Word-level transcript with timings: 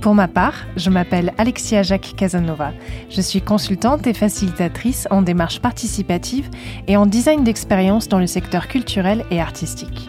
Pour 0.00 0.14
ma 0.14 0.28
part, 0.28 0.66
je 0.76 0.90
m'appelle 0.90 1.32
Alexia 1.38 1.82
Jacques 1.82 2.14
Casanova. 2.16 2.72
Je 3.10 3.20
suis 3.20 3.40
consultante 3.40 4.06
et 4.06 4.14
facilitatrice 4.14 5.08
en 5.10 5.22
démarche 5.22 5.60
participative 5.60 6.48
et 6.86 6.96
en 6.96 7.04
design 7.06 7.42
d'expérience 7.42 8.08
dans 8.08 8.20
le 8.20 8.28
secteur 8.28 8.68
culturel 8.68 9.24
et 9.32 9.40
artistique. 9.40 10.08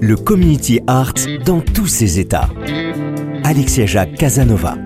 Le 0.00 0.16
community 0.16 0.80
art 0.86 1.14
dans 1.44 1.60
tous 1.60 1.86
ses 1.86 2.18
états. 2.18 2.48
Alexia 3.44 3.86
Jacques 3.86 4.14
Casanova. 4.14 4.76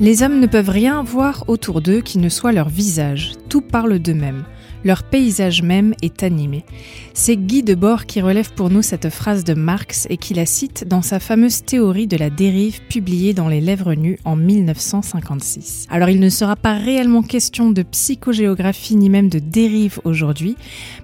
Les 0.00 0.22
hommes 0.22 0.40
ne 0.40 0.46
peuvent 0.46 0.68
rien 0.68 1.02
voir 1.02 1.44
autour 1.48 1.80
d'eux 1.80 2.00
qui 2.00 2.18
ne 2.18 2.28
soit 2.28 2.52
leur 2.52 2.68
visage. 2.68 3.32
Tout 3.48 3.60
parle 3.60 3.98
d'eux-mêmes. 3.98 4.44
Leur 4.84 5.02
paysage 5.02 5.62
même 5.62 5.94
est 6.02 6.22
animé. 6.22 6.64
C'est 7.12 7.36
Guy 7.36 7.64
Debord 7.64 8.06
qui 8.06 8.20
relève 8.20 8.52
pour 8.52 8.70
nous 8.70 8.82
cette 8.82 9.10
phrase 9.10 9.42
de 9.42 9.54
Marx 9.54 10.06
et 10.08 10.16
qui 10.16 10.34
la 10.34 10.46
cite 10.46 10.86
dans 10.86 11.02
sa 11.02 11.18
fameuse 11.18 11.64
théorie 11.64 12.06
de 12.06 12.16
la 12.16 12.30
dérive 12.30 12.80
publiée 12.88 13.34
dans 13.34 13.48
Les 13.48 13.60
Lèvres 13.60 13.94
nues 13.94 14.20
en 14.24 14.36
1956. 14.36 15.86
Alors 15.90 16.08
il 16.08 16.20
ne 16.20 16.28
sera 16.28 16.54
pas 16.54 16.74
réellement 16.74 17.22
question 17.22 17.70
de 17.70 17.82
psychogéographie 17.82 18.94
ni 18.94 19.10
même 19.10 19.28
de 19.28 19.40
dérive 19.40 20.00
aujourd'hui, 20.04 20.56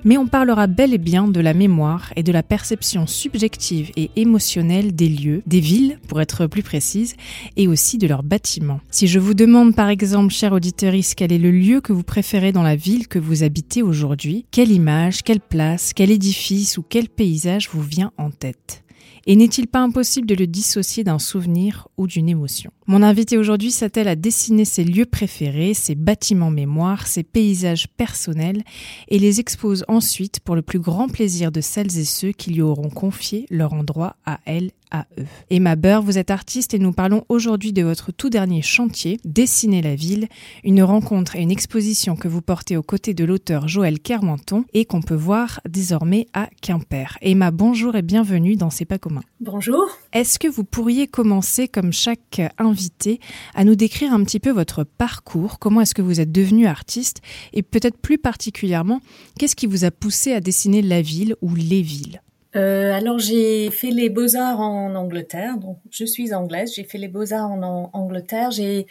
mais 0.05 0.19
on 0.19 0.29
parlera 0.29 0.69
bel 0.69 0.95
et 0.95 0.99
bien 0.99 1.27
de 1.27 1.41
la 1.41 1.55
mémoire 1.55 2.13
et 2.15 2.23
de 2.23 2.33
la 2.33 2.45
perception 2.45 3.09
subjective 3.09 3.91
et 3.97 4.11
émotionnelle 4.15 4.95
des 4.95 5.09
lieux, 5.09 5.43
des 5.47 5.61
villes 5.61 5.99
pour 6.07 6.21
être 6.21 6.47
plus 6.47 6.63
précise, 6.63 7.17
et 7.57 7.67
aussi 7.67 7.99
de 7.99 8.07
leurs 8.07 8.23
bâtiments. 8.23 8.81
Si 8.91 9.09
je 9.09 9.19
vous 9.19 9.35
demande 9.35 9.75
par 9.75 9.89
exemple, 9.89 10.33
cher 10.33 10.53
auditeur, 10.53 10.95
quel 11.17 11.33
est 11.33 11.39
le 11.39 11.51
lieu 11.51 11.81
que 11.81 11.93
vous 11.93 12.03
préférez 12.03 12.53
dans 12.53 12.63
la 12.63 12.77
ville 12.77 13.09
que 13.09 13.19
vous 13.19 13.43
habitez 13.43 13.64
aujourd'hui, 13.83 14.47
quelle 14.51 14.71
image, 14.71 15.23
quelle 15.23 15.41
place, 15.41 15.93
quel 15.93 16.11
édifice 16.11 16.79
ou 16.79 16.83
quel 16.83 17.09
paysage 17.09 17.69
vous 17.71 17.83
vient 17.83 18.13
en 18.19 18.31
tête? 18.31 18.85
Et 19.27 19.37
n'est-il 19.37 19.67
pas 19.67 19.81
impossible 19.81 20.27
de 20.27 20.35
le 20.35 20.47
dissocier 20.47 21.05
d'un 21.05 21.19
souvenir 21.19 21.89
ou 21.97 22.07
d'une 22.07 22.29
émotion? 22.29 22.71
Mon 22.87 23.03
invité 23.03 23.39
aujourd'hui 23.39 23.71
s'attelle 23.71 24.09
à 24.09 24.17
dessiner 24.17 24.65
ses 24.67 24.85
lieux 24.85 25.07
préférés, 25.07 25.73
ses 25.73 25.95
bâtiments 25.95 26.51
mémoire, 26.51 27.07
ses 27.07 27.23
paysages 27.23 27.89
personnels 27.89 28.63
et 29.09 29.19
les 29.19 29.41
expose 29.41 29.85
ensuite 29.89 30.41
pour 30.41 30.55
le 30.55 30.63
plus 30.63 30.81
grand 30.81 31.09
plaisir 31.09 31.51
de 31.51 31.63
celles 31.63 31.99
et 31.99 32.05
ceux 32.05 32.33
qui 32.33 32.51
lui 32.51 32.61
auront 32.61 32.91
confié 32.91 33.47
leur 33.51 33.73
endroit 33.73 34.17
à 34.27 34.39
elle 34.45 34.71
à 34.91 35.07
eux. 35.19 35.27
Emma 35.51 35.77
Burr, 35.77 36.03
vous 36.03 36.19
êtes 36.19 36.31
artiste 36.31 36.75
et 36.75 36.79
nous 36.79 36.93
parlons 36.93 37.25
aujourd'hui 37.29 37.73
de 37.73 37.83
votre 37.83 38.13
tout 38.13 38.31
dernier 38.31 38.63
chantier, 38.63 39.19
Dessiner 39.25 39.83
la 39.83 39.95
ville, 39.95 40.29
une 40.63 40.83
rencontre 40.83 41.37
et 41.37 41.41
une 41.41 41.51
exposition 41.51 42.17
que 42.17 42.29
vous 42.29 42.43
portez 42.43 42.77
aux 42.77 42.83
côtés 42.83 43.15
de 43.15 43.25
l'auteur 43.25 43.67
Joël 43.67 43.99
Kermenton 43.99 44.65
et 44.73 44.85
qu'on 44.85 45.03
peut 45.03 45.15
voir 45.15 45.61
désormais 45.69 46.27
à 46.33 46.49
Quimper. 46.61 47.19
Emma, 47.23 47.51
bonjour 47.51 47.97
et 47.97 48.03
bienvenue 48.03 48.57
dans 48.57 48.71
C'est 48.71 48.85
pas 48.85 48.99
Bonjour. 49.41 49.85
Est-ce 50.13 50.39
que 50.39 50.49
vous 50.49 50.65
pourriez 50.65 51.07
commencer, 51.07 51.69
comme 51.69 51.93
chaque 51.93 52.41
invité, 52.59 53.21
à 53.55 53.65
nous 53.65 53.75
décrire 53.75 54.13
un 54.13 54.23
petit 54.25 54.41
peu 54.41 54.51
votre 54.51 54.85
parcours? 54.85 55.59
Comment 55.59 55.81
est-ce 55.81 55.95
que 55.95 56.03
vous 56.03 56.21
êtes 56.21 56.33
devenu 56.33 56.67
artiste? 56.67 57.21
Et 57.53 57.63
peut-être 57.63 57.99
plus 57.99 58.19
particulièrement, 58.19 59.01
qu'est-ce 59.39 59.57
qui 59.57 59.67
vous 59.67 59.85
a 59.85 59.91
poussé 59.91 60.33
à 60.33 60.41
dessiner 60.41 60.83
la 60.83 61.03
ville 61.03 61.37
ou 61.43 61.55
les 61.55 61.83
villes? 61.83 62.21
Euh, 62.57 62.93
alors 62.93 63.19
j'ai 63.19 63.71
fait 63.71 63.91
les 63.91 64.11
beaux-arts 64.11 64.61
en 64.61 64.95
Angleterre, 64.95 65.59
donc 65.59 65.79
je 65.91 66.05
suis 66.05 66.33
anglaise, 66.35 66.73
j'ai 66.75 66.85
fait 66.85 66.99
les 66.99 67.09
beaux-arts 67.09 67.51
en, 67.51 67.91
Angleterre, 67.93 68.53
j'ai 68.53 68.87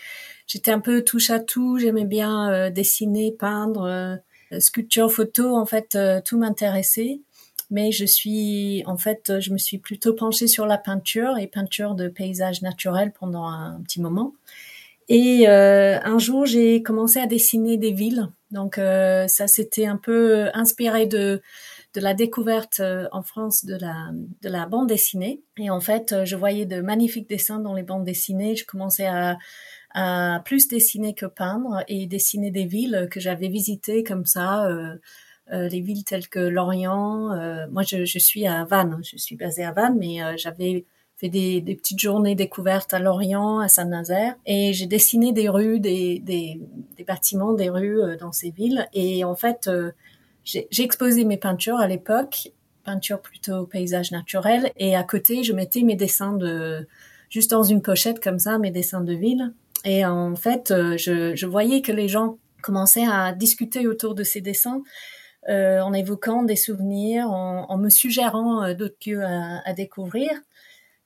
j'étais 0.48 0.72
un 0.72 0.82
peu 0.82 1.02
touche 1.02 1.30
à 1.30 1.40
tout, 1.40 1.78
j'aimais 1.78 2.04
bien 2.04 2.52
euh, 2.52 2.70
dessiner, 2.70 3.32
peindre, 3.32 3.84
euh, 3.84 4.60
sculpture, 4.60 5.10
photo, 5.10 5.56
en 5.56 5.66
fait 5.66 5.98
tout 6.26 6.38
m'intéressait. 6.38 7.22
Mais 7.74 7.92
je 7.92 8.06
suis 8.06 8.84
en 8.86 8.96
fait 8.96 9.42
je 9.42 9.52
me 9.52 9.58
suis 9.58 9.80
plutôt 9.80 10.14
penchée 10.14 10.48
sur 10.48 10.66
la 10.66 10.78
peinture 10.78 11.38
et 11.38 11.48
peinture 11.48 11.96
de 11.96 12.08
paysages 12.08 12.62
naturels 12.62 13.12
pendant 13.12 13.46
un 13.46 13.82
petit 13.82 14.00
moment. 14.00 14.34
Et 15.10 15.48
un 15.48 16.18
jour 16.18 16.46
j'ai 16.46 16.82
commencé 16.82 17.20
à 17.20 17.28
dessiner 17.28 17.76
des 17.76 17.92
villes, 17.92 18.30
donc 18.52 18.76
ça 18.76 19.48
c'était 19.48 19.86
un 19.86 19.98
peu 19.98 20.50
inspiré 20.54 21.08
de 21.08 21.42
de 21.94 22.02
la 22.02 22.14
découverte 22.14 22.80
euh, 22.80 23.08
en 23.12 23.22
France 23.22 23.66
de 23.66 23.76
la, 23.76 24.10
de 24.42 24.50
la 24.50 24.66
bande 24.66 24.88
dessinée. 24.88 25.42
Et 25.58 25.70
en 25.70 25.80
fait, 25.80 26.12
euh, 26.12 26.26
je 26.26 26.36
voyais 26.36 26.66
de 26.66 26.82
magnifiques 26.82 27.30
dessins 27.30 27.60
dans 27.60 27.74
les 27.74 27.84
bandes 27.84 28.04
dessinées. 28.04 28.56
Je 28.56 28.66
commençais 28.66 29.06
à, 29.06 29.38
à 29.94 30.42
plus 30.44 30.68
dessiner 30.68 31.14
que 31.14 31.28
peindre 31.28 31.84
et 31.88 32.08
dessiner 32.08 32.52
des 32.52 32.66
villes 32.66 33.08
que 33.12 33.20
j'avais 33.20 33.48
visitées 33.48 34.04
comme 34.04 34.26
ça. 34.26 34.66
Euh, 34.66 34.96
euh, 35.52 35.68
les 35.68 35.82
villes 35.82 36.04
telles 36.04 36.28
que 36.28 36.40
Lorient. 36.40 37.30
moi, 37.72 37.84
je, 37.84 38.06
je, 38.06 38.20
suis 38.20 38.48
à 38.48 38.64
Vannes. 38.66 39.00
Je 39.04 39.18
suis 39.18 39.36
basée 39.36 39.64
à 39.64 39.72
Vannes, 39.72 39.98
mais 40.00 40.20
j'avais 40.38 40.86
fait 41.18 41.30
des, 41.30 41.62
des, 41.62 41.76
petites 41.76 42.00
journées 42.00 42.36
découvertes 42.36 42.94
à 42.94 43.00
Lorient, 43.00 43.60
à 43.60 43.68
Saint-Nazaire, 43.68 44.36
et 44.46 44.74
j'ai 44.74 44.88
dessiné 44.88 45.32
des 45.32 45.48
rues, 45.48 45.80
des, 45.80 46.20
des, 46.20 46.60
des, 46.98 47.04
bâtiments, 47.04 47.54
des 47.54 47.70
rues 47.70 48.18
dans 48.20 48.32
ces 48.32 48.50
villes. 48.50 48.88
Et 48.94 49.24
en 49.24 49.36
fait, 49.36 49.70
j'ai 50.44 50.68
exposé 50.80 51.24
mes 51.26 51.38
peintures 51.38 51.78
à 51.78 51.88
l'époque, 51.88 52.52
peintures 52.84 53.22
plutôt 53.22 53.66
paysage 53.66 54.12
naturel, 54.12 54.72
et 54.78 54.96
à 54.96 55.04
côté, 55.04 55.44
je 55.44 55.54
mettais 55.54 55.84
mes 55.84 55.96
dessins 55.96 56.34
de, 56.34 56.88
juste 57.30 57.52
dans 57.52 57.64
une 57.64 57.82
pochette 57.82 58.22
comme 58.24 58.40
ça, 58.40 58.60
mes 58.60 58.72
dessins 58.72 59.02
de 59.02 59.14
ville. 59.14 59.54
Et 59.86 60.06
en 60.06 60.36
fait, 60.36 60.72
euh, 60.72 60.98
je, 60.98 61.36
je 61.36 61.46
voyais 61.46 61.82
que 61.82 61.92
les 61.92 62.08
gens 62.08 62.38
commençaient 62.62 63.08
à 63.08 63.34
discuter 63.34 63.88
autour 63.88 64.16
de 64.16 64.24
ces 64.24 64.40
dessins, 64.40 64.82
euh, 65.50 65.82
en 65.82 65.94
évoquant 65.94 66.44
des 66.44 66.56
souvenirs, 66.56 67.30
en, 67.30 67.70
en 67.70 67.78
me 67.78 67.90
suggérant 67.90 68.64
euh, 68.64 68.74
d'autres 68.74 68.98
lieux 69.06 69.24
à, 69.24 69.62
à, 69.66 69.74
découvrir. 69.74 70.30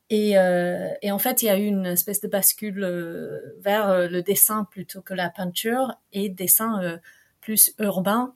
Et, 0.09 0.37
euh, 0.37 0.89
et, 1.01 1.11
en 1.11 1.19
fait, 1.19 1.41
il 1.41 1.47
y 1.47 1.49
a 1.49 1.57
eu 1.57 1.65
une 1.65 1.85
espèce 1.85 2.21
de 2.21 2.27
bascule 2.27 2.83
euh, 2.83 3.39
vers 3.59 4.09
le 4.09 4.21
dessin 4.21 4.65
plutôt 4.69 5.01
que 5.01 5.13
la 5.13 5.29
peinture 5.29 5.95
et 6.13 6.29
dessin 6.29 6.99
plus 7.41 7.73
urbain 7.79 8.33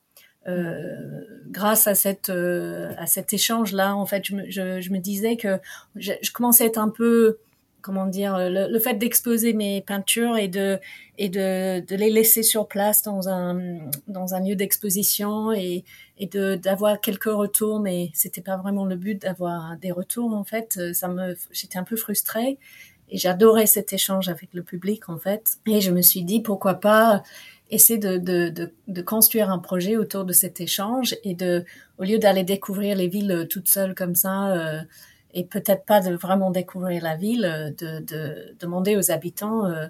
euh, 0.47 1.21
grâce 1.49 1.85
à 1.85 1.93
cette 1.93 2.31
euh, 2.31 2.91
à 2.97 3.05
cet 3.05 3.31
échange 3.31 3.73
là 3.73 3.95
en 3.95 4.07
fait 4.07 4.25
je 4.25 4.35
me, 4.35 4.49
je, 4.49 4.81
je 4.81 4.89
me 4.89 4.97
disais 4.97 5.37
que 5.37 5.59
je, 5.95 6.13
je, 6.19 6.31
commençais 6.31 6.63
à 6.63 6.67
être 6.67 6.79
un 6.79 6.89
peu 6.89 7.37
comment 7.81 8.05
dire 8.05 8.37
le, 8.37 8.71
le 8.71 8.79
fait 8.79 8.95
d'exposer 8.95 9.53
mes 9.53 9.81
peintures 9.81 10.37
et 10.37 10.47
de 10.47 10.79
et 11.17 11.29
de, 11.29 11.85
de 11.85 11.95
les 11.95 12.09
laisser 12.09 12.43
sur 12.43 12.67
place 12.67 13.03
dans 13.03 13.29
un 13.29 13.79
dans 14.07 14.33
un 14.33 14.39
lieu 14.41 14.55
d'exposition 14.55 15.51
et 15.51 15.83
et 16.17 16.27
de 16.27 16.55
d'avoir 16.55 17.01
quelques 17.01 17.25
retours 17.25 17.79
mais 17.79 18.11
c'était 18.13 18.41
pas 18.41 18.57
vraiment 18.57 18.85
le 18.85 18.95
but 18.95 19.21
d'avoir 19.21 19.77
des 19.77 19.91
retours 19.91 20.33
en 20.33 20.43
fait. 20.43 20.79
Ça 20.93 21.07
me 21.07 21.35
j'étais 21.51 21.77
un 21.77 21.83
peu 21.83 21.95
frustrée 21.95 22.57
et 23.09 23.17
j'adorais 23.17 23.65
cet 23.65 23.93
échange 23.93 24.29
avec 24.29 24.53
le 24.53 24.63
public 24.63 25.09
en 25.09 25.17
fait. 25.17 25.57
Et 25.67 25.81
je 25.81 25.91
me 25.91 26.01
suis 26.01 26.23
dit 26.23 26.39
pourquoi 26.39 26.75
pas 26.75 27.23
essayer 27.71 27.99
de, 27.99 28.17
de, 28.17 28.49
de, 28.49 28.73
de, 28.87 29.01
construire 29.01 29.49
un 29.49 29.59
projet 29.59 29.95
autour 29.95 30.25
de 30.25 30.33
cet 30.33 30.59
échange 30.59 31.15
et 31.23 31.33
de, 31.33 31.63
au 31.97 32.03
lieu 32.03 32.19
d'aller 32.19 32.43
découvrir 32.43 32.95
les 32.95 33.07
villes 33.07 33.31
euh, 33.31 33.45
toutes 33.45 33.69
seules 33.69 33.95
comme 33.95 34.13
ça, 34.13 34.51
euh, 34.51 34.81
et 35.33 35.45
peut-être 35.45 35.85
pas 35.85 36.01
de 36.01 36.13
vraiment 36.15 36.51
découvrir 36.51 37.03
la 37.03 37.15
ville, 37.15 37.45
euh, 37.45 37.69
de, 37.71 37.99
de 38.03 38.55
demander 38.59 38.95
aux 38.97 39.11
habitants 39.11 39.65
euh, 39.65 39.87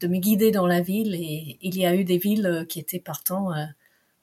de 0.00 0.08
me 0.08 0.18
guider 0.18 0.50
dans 0.50 0.66
la 0.66 0.80
ville. 0.80 1.14
Et 1.14 1.58
il 1.62 1.76
y 1.78 1.86
a 1.86 1.94
eu 1.94 2.04
des 2.04 2.18
villes 2.18 2.66
qui 2.68 2.80
étaient 2.80 3.00
partants 3.00 3.50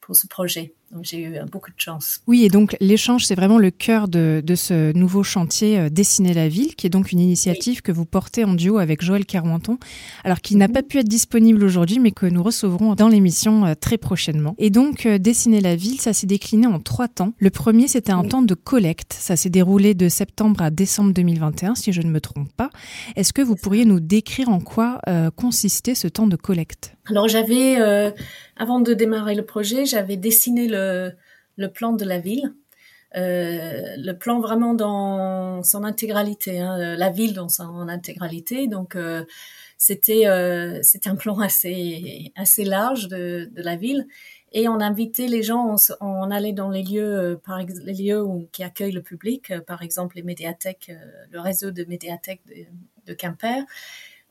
pour 0.02 0.16
ce 0.16 0.28
projet. 0.28 0.74
Donc 0.94 1.06
j'ai 1.06 1.22
eu 1.22 1.34
beaucoup 1.50 1.72
de 1.72 1.80
chance. 1.80 2.22
Oui, 2.28 2.44
et 2.44 2.50
donc 2.50 2.76
l'échange, 2.82 3.26
c'est 3.26 3.36
vraiment 3.36 3.58
le 3.58 3.72
cœur 3.72 4.10
de, 4.10 4.42
de 4.46 4.56
ce 4.56 4.92
nouveau 4.92 5.24
chantier 5.24 5.80
euh, 5.80 5.90
Dessiner 5.90 6.34
la 6.34 6.50
ville, 6.50 6.76
qui 6.76 6.88
est 6.88 6.90
donc 6.90 7.12
une 7.12 7.20
initiative 7.20 7.82
que 7.82 7.92
vous 7.92 8.06
portez 8.06 8.44
en 8.44 8.54
duo 8.54 8.78
avec 8.78 9.02
Joël 9.02 9.26
Carmenton, 9.26 9.78
alors 10.24 10.42
qui 10.42 10.56
n'a 10.58 10.68
mhm. 10.68 10.74
pas 10.74 10.84
pu 10.84 10.98
être 11.00 11.08
disponible 11.08 11.64
aujourd'hui, 11.64 12.00
mais 12.00 12.12
que 12.12 12.26
nous 12.26 12.44
recevrons 12.44 12.96
dans 12.96 13.08
l'émission 13.08 13.66
euh, 13.66 13.74
très 13.80 13.98
prochainement. 13.98 14.56
Et 14.58 14.70
donc 14.70 15.06
euh, 15.06 15.18
Dessiner 15.18 15.62
la 15.62 15.76
ville, 15.76 16.02
ça 16.02 16.12
s'est 16.12 16.28
décliné 16.28 16.68
en 16.68 16.80
trois 16.80 17.08
temps. 17.08 17.34
Le 17.40 17.50
premier, 17.50 17.88
c'était 17.88 18.12
un 18.12 18.24
temps 18.24 18.42
de 18.42 18.54
collecte. 18.54 19.14
Ça 19.14 19.36
s'est 19.38 19.50
déroulé 19.50 19.94
de 19.94 20.10
septembre 20.10 20.62
à 20.62 20.72
décembre 20.72 21.14
2021, 21.14 21.76
si 21.76 21.94
je 21.94 22.02
ne 22.02 22.10
me 22.10 22.20
trompe 22.20 22.52
pas. 22.52 22.70
Est-ce 23.16 23.32
que 23.32 23.42
vous 23.42 23.56
pourriez 23.56 23.86
nous 23.86 24.00
décrire 24.00 24.50
en 24.50 24.60
quoi 24.60 25.00
consistait 25.36 25.96
ce 25.96 26.08
temps 26.08 26.28
de 26.28 26.36
collecte? 26.36 26.96
Alors 27.08 27.28
j'avais, 27.28 27.78
avant 28.58 28.80
de 28.80 28.94
démarrer 28.94 29.36
le 29.36 29.44
projet, 29.44 29.86
j'avais 29.86 30.18
dessiné 30.18 30.68
le 30.68 30.81
le, 31.58 31.68
plan 31.68 31.94
de 31.94 32.06
la 32.06 32.20
ville. 32.20 32.54
Euh, 33.18 33.96
le 33.98 34.14
plan 34.14 34.40
vraiment 34.40 34.74
dans 34.74 35.64
son 35.64 35.84
intégralité, 35.84 36.60
hein, 36.60 36.96
la 36.96 37.10
ville 37.10 37.34
dans 37.34 37.50
son 37.50 37.90
intégralité. 37.90 38.68
Donc 38.68 38.96
euh, 38.96 39.26
c'était 39.78 40.28
euh, 40.28 40.82
un 41.06 41.16
plan 41.16 41.40
assez 41.40 42.32
assez 42.38 42.64
large 42.64 43.10
de, 43.10 43.52
la 43.56 43.76
ville 43.76 44.08
et 44.54 44.70
on 44.70 44.80
invitait 44.80 45.28
les 45.28 45.44
gens, 45.44 45.76
on, 46.00 46.32
allait 46.32 46.54
dans 46.54 46.70
les 46.70 46.84
lieux 46.84 47.40
par 47.46 47.58
les 47.58 47.94
lieux 47.94 48.26
qui 48.52 48.64
accueillent 48.64 48.92
le 48.92 49.02
public, 49.02 49.54
par 49.66 49.82
exemple 49.82 50.18
les 50.18 50.24
médiathèques, 50.24 50.92
le 51.32 51.40
réseau 51.40 51.72
de 51.72 51.84
médiathèques 51.86 52.42
de 53.06 53.14
Quimper. 53.14 53.64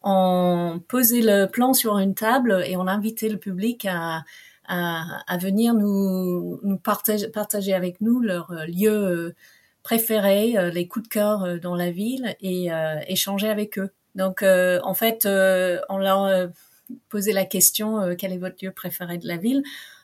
On 0.03 0.81
posait 0.89 1.21
le 1.21 1.47
plan 1.47 1.75
sur 1.75 1.99
une 1.99 2.15
table 2.15 2.63
et 2.67 2.77
on 2.77 2.87
invitait 2.87 3.29
le 3.29 3.39
public 3.39 3.87
à 3.89 4.25
à, 4.71 5.37
venir 5.39 5.75
nous, 5.75 6.61
nous 6.63 6.77
partager, 6.77 7.29
partager 7.29 7.75
avec 7.75 8.01
nous 8.01 8.21
leurs 8.21 8.53
euh, 8.53 8.67
lieux 8.67 8.91
euh, 8.91 9.35
préférés, 9.83 10.57
euh, 10.57 10.71
les 10.71 10.87
coups 10.87 11.09
de 11.09 11.13
cœur 11.13 11.59
dans 11.61 11.75
la 11.75 11.91
ville 11.91 12.37
et 12.41 12.69
échanger 13.09 13.49
avec 13.49 13.79
eux. 13.79 13.91
Donc, 14.15 14.43
en 14.43 14.95
fait, 14.95 15.27
on 15.27 15.99
leur 15.99 16.51
posait 17.09 17.33
la 17.33 17.45
question 17.45 18.15
quel 18.17 18.33
est 18.33 18.39
votre 18.39 18.57
lieu 18.63 18.73
préféré 18.73 19.19
de 19.19 19.27
la 19.29 19.37
ville, 19.37 19.63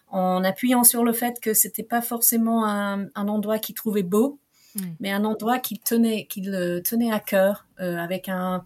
en 0.09 0.45
appuyant 0.45 0.85
sur 0.85 1.03
le 1.03 1.13
fait 1.13 1.41
que 1.41 1.53
c'était 1.55 1.83
pas 1.83 2.01
forcément 2.01 2.65
un, 2.65 3.09
un 3.17 3.29
endroit 3.29 3.59
qu'ils 3.59 3.75
trouvaient 3.75 4.05
beau, 4.05 4.39
hmm. 4.77 4.85
mais 5.01 5.11
un 5.11 5.25
endroit 5.25 5.59
qui 5.59 5.81
tenait, 5.81 6.27
qui 6.27 6.41
le 6.41 6.81
tenait 6.81 7.13
à 7.13 7.19
cœur, 7.19 7.67
avec 7.79 8.29
un 8.29 8.65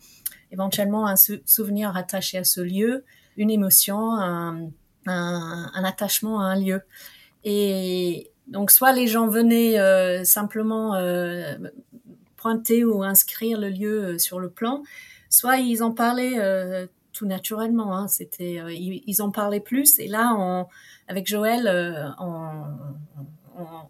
éventuellement 0.52 1.06
un 1.06 1.16
souvenir 1.16 1.96
attaché 1.96 2.38
à 2.38 2.44
ce 2.44 2.60
lieu, 2.60 3.04
une 3.36 3.50
émotion, 3.50 4.12
un, 4.14 4.70
un, 5.06 5.84
attachement 5.84 6.40
à 6.40 6.44
un 6.44 6.60
lieu. 6.60 6.82
Et 7.44 8.30
donc, 8.50 8.70
soit 8.70 8.92
les 8.92 9.06
gens 9.06 9.28
venaient 9.28 9.78
euh, 9.78 10.24
simplement 10.24 10.94
euh, 10.94 11.54
pointer 12.36 12.84
ou 12.84 13.02
inscrire 13.02 13.58
le 13.58 13.68
lieu 13.68 14.04
euh, 14.04 14.18
sur 14.18 14.40
le 14.40 14.50
plan, 14.50 14.82
soit 15.28 15.58
ils 15.58 15.82
en 15.82 15.92
parlaient 15.92 16.88
tout 17.12 17.26
naturellement. 17.26 17.96
Hein. 17.96 18.08
C'était, 18.08 18.60
ils, 18.74 19.22
en 19.22 19.30
parlaient 19.30 19.60
plus. 19.60 19.98
Et 20.00 20.08
là, 20.08 20.34
on, 20.36 20.66
avec 21.06 21.28
Joël, 21.28 22.14
on, 22.18 22.64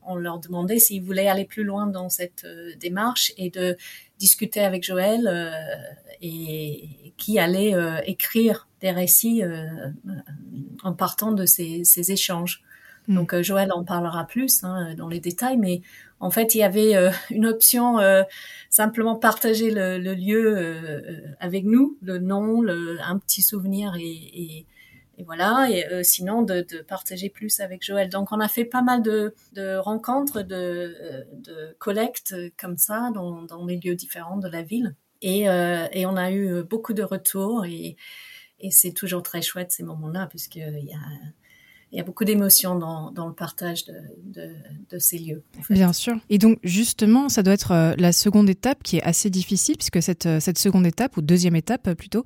on, 0.06 0.16
leur 0.16 0.38
demandait 0.38 0.78
s'ils 0.78 1.02
voulaient 1.02 1.28
aller 1.28 1.46
plus 1.46 1.64
loin 1.64 1.86
dans 1.86 2.10
cette 2.10 2.46
démarche 2.78 3.32
et 3.38 3.48
de 3.48 3.78
discuter 4.18 4.60
avec 4.60 4.84
Joël 4.84 5.54
et 6.20 7.14
qui 7.16 7.38
allait 7.38 7.74
écrire 8.04 8.68
des 8.82 8.90
récits 8.90 9.42
en 10.82 10.92
partant 10.92 11.32
de 11.32 11.46
ces, 11.46 11.84
ces 11.84 12.12
échanges. 12.12 12.62
Hmm. 13.08 13.14
Donc 13.14 13.34
euh, 13.34 13.42
Joël 13.42 13.72
en 13.72 13.84
parlera 13.84 14.26
plus 14.26 14.62
hein, 14.64 14.94
dans 14.94 15.08
les 15.08 15.20
détails, 15.20 15.56
mais 15.56 15.82
en 16.20 16.30
fait 16.30 16.54
il 16.54 16.58
y 16.58 16.62
avait 16.62 16.96
euh, 16.96 17.10
une 17.30 17.46
option 17.46 17.98
euh, 17.98 18.22
simplement 18.68 19.16
partager 19.16 19.70
le, 19.70 19.98
le 19.98 20.14
lieu 20.14 21.34
avec 21.40 21.64
nous, 21.64 21.96
le 22.02 22.18
nom, 22.18 22.60
le, 22.60 22.98
un 23.00 23.18
petit 23.18 23.42
souvenir 23.42 23.94
et, 23.96 24.02
et, 24.02 24.66
et 25.18 25.24
voilà. 25.24 25.68
Et 25.70 26.04
sinon 26.04 26.42
de, 26.42 26.60
de, 26.60 26.82
partager 26.82 27.30
plus 27.30 27.60
avec 27.60 27.84
Joël. 27.84 28.08
Donc 28.08 28.28
on 28.32 28.40
a 28.40 28.48
fait 28.48 28.64
pas 28.64 28.82
mal 28.82 29.02
de, 29.02 29.34
de 29.54 29.76
rencontres, 29.76 30.42
de, 30.42 31.26
de 31.32 31.74
collectes 31.78 32.34
comme 32.58 32.76
ça 32.76 33.10
dans, 33.12 33.42
dans 33.42 33.66
les 33.66 33.78
lieux 33.78 33.96
différents 33.96 34.38
de 34.38 34.48
la 34.48 34.62
ville. 34.62 34.94
Et, 35.22 35.42
et 35.92 36.06
on 36.06 36.16
a 36.16 36.30
eu 36.30 36.62
beaucoup 36.62 36.94
de 36.94 37.02
retours 37.02 37.66
et 37.66 37.96
et 38.60 38.70
c'est 38.70 38.92
toujours 38.92 39.22
très 39.22 39.42
chouette 39.42 39.72
ces 39.72 39.82
moments-là, 39.82 40.26
puisqu'il 40.26 40.84
y 40.84 40.94
a 40.94 40.98
il 41.92 41.98
y 41.98 42.00
a 42.00 42.04
beaucoup 42.04 42.24
d'émotions 42.24 42.78
dans, 42.78 43.26
le 43.26 43.32
partage 43.32 43.84
de, 43.84 44.98
ces 44.98 45.18
lieux. 45.18 45.42
Bien 45.70 45.92
sûr. 45.92 46.14
Et 46.28 46.38
donc, 46.38 46.58
justement, 46.62 47.28
ça 47.28 47.42
doit 47.42 47.54
être 47.54 47.72
euh, 47.72 47.94
la 47.98 48.12
seconde 48.12 48.48
étape 48.48 48.82
qui 48.82 48.98
est 48.98 49.02
assez 49.02 49.30
difficile, 49.30 49.76
puisque 49.76 50.02
cette, 50.02 50.26
euh, 50.26 50.40
seconde 50.40 50.86
étape, 50.86 51.16
ou 51.16 51.22
deuxième 51.22 51.56
étape 51.56 51.88
euh, 51.88 51.94
plutôt, 51.94 52.24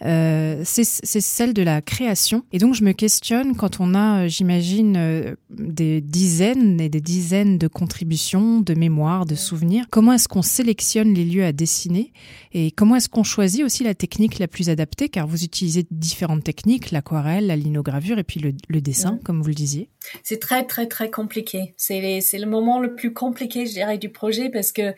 c'est 0.00 0.84
celle 0.84 1.52
de 1.52 1.62
la 1.62 1.82
création. 1.82 2.44
Et 2.52 2.58
donc, 2.58 2.74
je 2.74 2.84
me 2.84 2.92
questionne 2.92 3.54
quand 3.54 3.80
on 3.80 3.94
a, 3.94 4.28
j'imagine, 4.28 5.36
des 5.50 6.00
dizaines 6.00 6.80
et 6.80 6.88
des 6.88 7.00
dizaines 7.00 7.58
de 7.58 7.68
contributions, 7.68 8.60
de 8.60 8.74
mémoires, 8.74 9.26
de 9.26 9.34
souvenirs, 9.34 9.86
comment 9.90 10.12
est-ce 10.14 10.28
qu'on 10.28 10.42
sélectionne 10.42 11.12
les 11.12 11.24
lieux 11.24 11.44
à 11.44 11.52
dessiner 11.52 12.12
et 12.52 12.70
comment 12.70 12.96
est-ce 12.96 13.08
qu'on 13.08 13.24
choisit 13.24 13.64
aussi 13.64 13.84
la 13.84 13.94
technique 13.94 14.38
la 14.38 14.48
plus 14.48 14.70
adaptée, 14.70 15.08
car 15.08 15.26
vous 15.26 15.44
utilisez 15.44 15.86
différentes 15.90 16.44
techniques, 16.44 16.90
l'aquarelle, 16.90 17.46
la 17.46 17.56
linogravure 17.56 18.18
et 18.18 18.24
puis 18.24 18.40
le 18.40 18.80
dessin 18.80 19.01
comme 19.24 19.42
vous 19.42 19.48
le 19.48 19.54
disiez 19.54 19.88
C'est 20.22 20.40
très, 20.40 20.66
très, 20.66 20.86
très 20.86 21.10
compliqué. 21.10 21.74
C'est 21.76 22.00
le 22.00 22.46
moment 22.46 22.80
le 22.80 22.94
plus 22.94 23.12
compliqué, 23.12 23.66
je 23.66 23.72
dirais, 23.72 23.98
du 23.98 24.10
projet 24.10 24.50
parce 24.50 24.72
que 24.72 24.94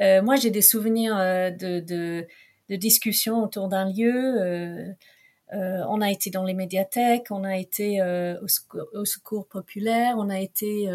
euh, 0.00 0.22
moi, 0.22 0.36
j'ai 0.36 0.50
des 0.50 0.62
souvenirs 0.62 1.16
euh, 1.16 1.50
de, 1.50 1.80
de, 1.80 2.26
discussions 2.76 3.42
autour 3.42 3.68
d'un 3.68 3.90
lieu. 3.92 4.40
Euh, 4.40 4.94
on 5.50 6.00
a 6.00 6.10
été 6.10 6.30
dans 6.30 6.44
les 6.44 6.54
médiathèques, 6.54 7.26
on 7.30 7.44
a 7.44 7.58
été 7.58 8.00
au 8.42 8.48
secours, 8.48 8.86
au, 8.94 9.04
secours, 9.04 9.46
populaire, 9.46 10.14
on 10.16 10.30
a 10.30 10.40
été 10.40 10.88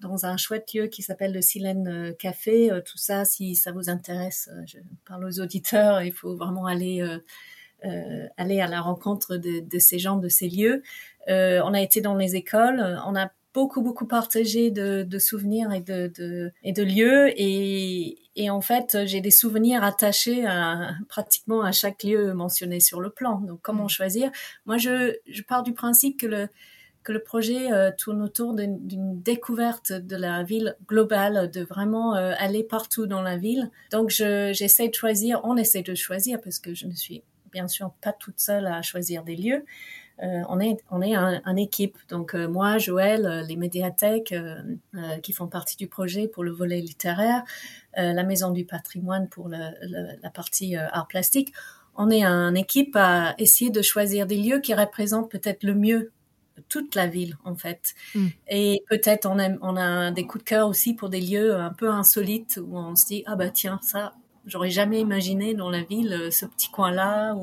dans 0.00 0.24
un 0.24 0.36
chouette 0.36 0.72
lieu 0.72 0.86
qui 0.86 1.02
s'appelle 1.02 1.32
le 1.32 1.42
Silène 1.42 2.14
Café. 2.16 2.70
tout 2.84 2.98
ça, 2.98 3.24
si 3.24 3.56
ça 3.56 3.72
vous 3.72 3.90
intéresse, 3.90 4.48
je 4.66 4.78
parle 5.04 5.24
aux 5.24 5.40
auditeurs, 5.40 6.02
il 6.02 6.12
faut 6.12 6.36
vraiment 6.36 6.66
aller... 6.66 7.04
Aller 8.36 8.60
à 8.60 8.66
la 8.66 8.80
rencontre 8.80 9.36
de, 9.36 9.78
ces 9.78 9.98
gens, 9.98 10.16
de 10.16 10.28
ces 10.28 10.48
lieux. 10.48 10.82
Euh, 11.28 11.60
on 11.64 11.74
a 11.74 11.80
été 11.80 12.00
dans 12.00 12.14
les 12.14 12.36
écoles, 12.36 13.00
on 13.06 13.16
a 13.16 13.30
beaucoup 13.54 13.80
beaucoup 13.80 14.06
partagé 14.06 14.70
de, 14.70 15.02
de 15.02 15.18
souvenirs 15.18 15.72
et 15.72 15.80
de, 15.80 16.12
de, 16.14 16.52
et 16.62 16.72
de 16.72 16.82
lieux 16.82 17.32
et, 17.40 18.18
et 18.36 18.50
en 18.50 18.60
fait 18.60 18.98
j'ai 19.06 19.22
des 19.22 19.30
souvenirs 19.30 19.82
attachés 19.82 20.44
à 20.46 20.90
pratiquement 21.08 21.62
à 21.62 21.72
chaque 21.72 22.02
lieu 22.02 22.34
mentionné 22.34 22.80
sur 22.80 23.00
le 23.00 23.08
plan. 23.08 23.40
Donc 23.40 23.60
comment 23.62 23.86
mm. 23.86 23.88
choisir? 23.88 24.30
Moi 24.66 24.76
je, 24.76 25.16
je 25.26 25.42
pars 25.42 25.62
du 25.62 25.72
principe 25.72 26.20
que 26.20 26.26
le 26.26 26.48
que 27.02 27.12
le 27.12 27.22
projet 27.22 27.72
euh, 27.72 27.92
tourne 27.96 28.20
autour 28.20 28.52
d'une 28.52 29.22
découverte 29.22 29.92
de 29.92 30.16
la 30.16 30.42
ville 30.42 30.76
globale, 30.88 31.50
de 31.52 31.62
vraiment 31.62 32.16
euh, 32.16 32.34
aller 32.36 32.64
partout 32.64 33.06
dans 33.06 33.22
la 33.22 33.36
ville. 33.36 33.70
Donc 33.92 34.10
j'essaie 34.10 34.88
de 34.88 34.94
choisir, 34.94 35.40
on 35.44 35.56
essaie 35.56 35.82
de 35.82 35.94
choisir 35.94 36.40
parce 36.40 36.58
que 36.58 36.74
je 36.74 36.86
ne 36.86 36.92
suis 36.94 37.22
bien 37.52 37.68
sûr 37.68 37.92
pas 38.02 38.12
toute 38.12 38.40
seule 38.40 38.66
à 38.66 38.82
choisir 38.82 39.22
des 39.22 39.36
lieux, 39.36 39.64
euh, 40.22 40.42
on 40.48 40.60
est 40.60 40.78
on 40.90 41.02
est 41.02 41.14
un, 41.14 41.56
équipe. 41.56 41.96
Donc 42.08 42.34
euh, 42.34 42.48
moi, 42.48 42.78
Joël, 42.78 43.26
euh, 43.26 43.42
les 43.42 43.56
médiathèques 43.56 44.34
qui 45.22 45.32
font 45.32 45.46
partie 45.46 45.76
du 45.76 45.86
projet 45.86 46.28
pour 46.28 46.44
le 46.44 46.50
volet 46.50 46.80
littéraire, 46.80 47.42
la 47.96 48.24
Maison 48.24 48.50
du 48.50 48.64
Patrimoine 48.64 49.28
pour 49.28 49.48
la 49.48 50.30
partie 50.32 50.76
art 50.76 51.06
plastique. 51.08 51.52
On 51.96 52.10
est 52.10 52.22
un 52.22 52.54
équipe 52.54 52.94
à 52.94 53.34
essayer 53.38 53.70
de 53.70 53.80
choisir 53.80 54.26
des 54.26 54.36
lieux 54.36 54.60
qui 54.60 54.74
représentent 54.74 55.30
peut-être 55.30 55.62
le 55.62 55.74
mieux 55.74 56.12
toute 56.68 56.94
la 56.94 57.06
ville 57.06 57.36
en 57.44 57.54
fait. 57.54 57.94
Mm. 58.14 58.26
Et 58.48 58.82
peut-être 58.88 59.26
on, 59.26 59.38
on 59.62 59.76
a 59.76 60.10
des 60.10 60.26
coups 60.26 60.44
de 60.44 60.48
cœur 60.48 60.68
aussi 60.68 60.94
pour 60.94 61.08
des 61.08 61.20
lieux 61.20 61.54
un 61.54 61.72
peu 61.72 61.90
insolites 61.90 62.60
où 62.62 62.76
on 62.76 62.96
se 62.96 63.06
dit 63.06 63.22
ah 63.26 63.36
bah 63.36 63.50
tiens 63.50 63.80
ça 63.82 64.14
j'aurais 64.46 64.70
jamais 64.70 65.00
imaginé 65.00 65.54
dans 65.54 65.70
la 65.70 65.82
ville 65.82 66.12
euh, 66.12 66.30
ce 66.30 66.46
petit 66.46 66.70
coin-là. 66.70 67.34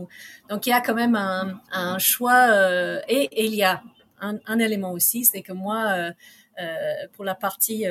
Donc 0.50 0.65
il 0.65 0.69
y 0.69 0.74
a 0.74 0.81
quand 0.81 0.95
même 0.95 1.15
un, 1.15 2.00
choix 2.00 2.48
euh, 2.50 3.01
et, 3.07 3.45
il 3.45 3.53
y 3.53 3.63
a 3.63 3.83
un, 4.19 4.60
élément 4.60 4.93
aussi, 4.93 5.25
c'est 5.25 5.41
que 5.41 5.51
moi, 5.51 6.12
euh, 6.60 7.07
pour 7.13 7.25
la 7.25 7.36
partie 7.36 7.86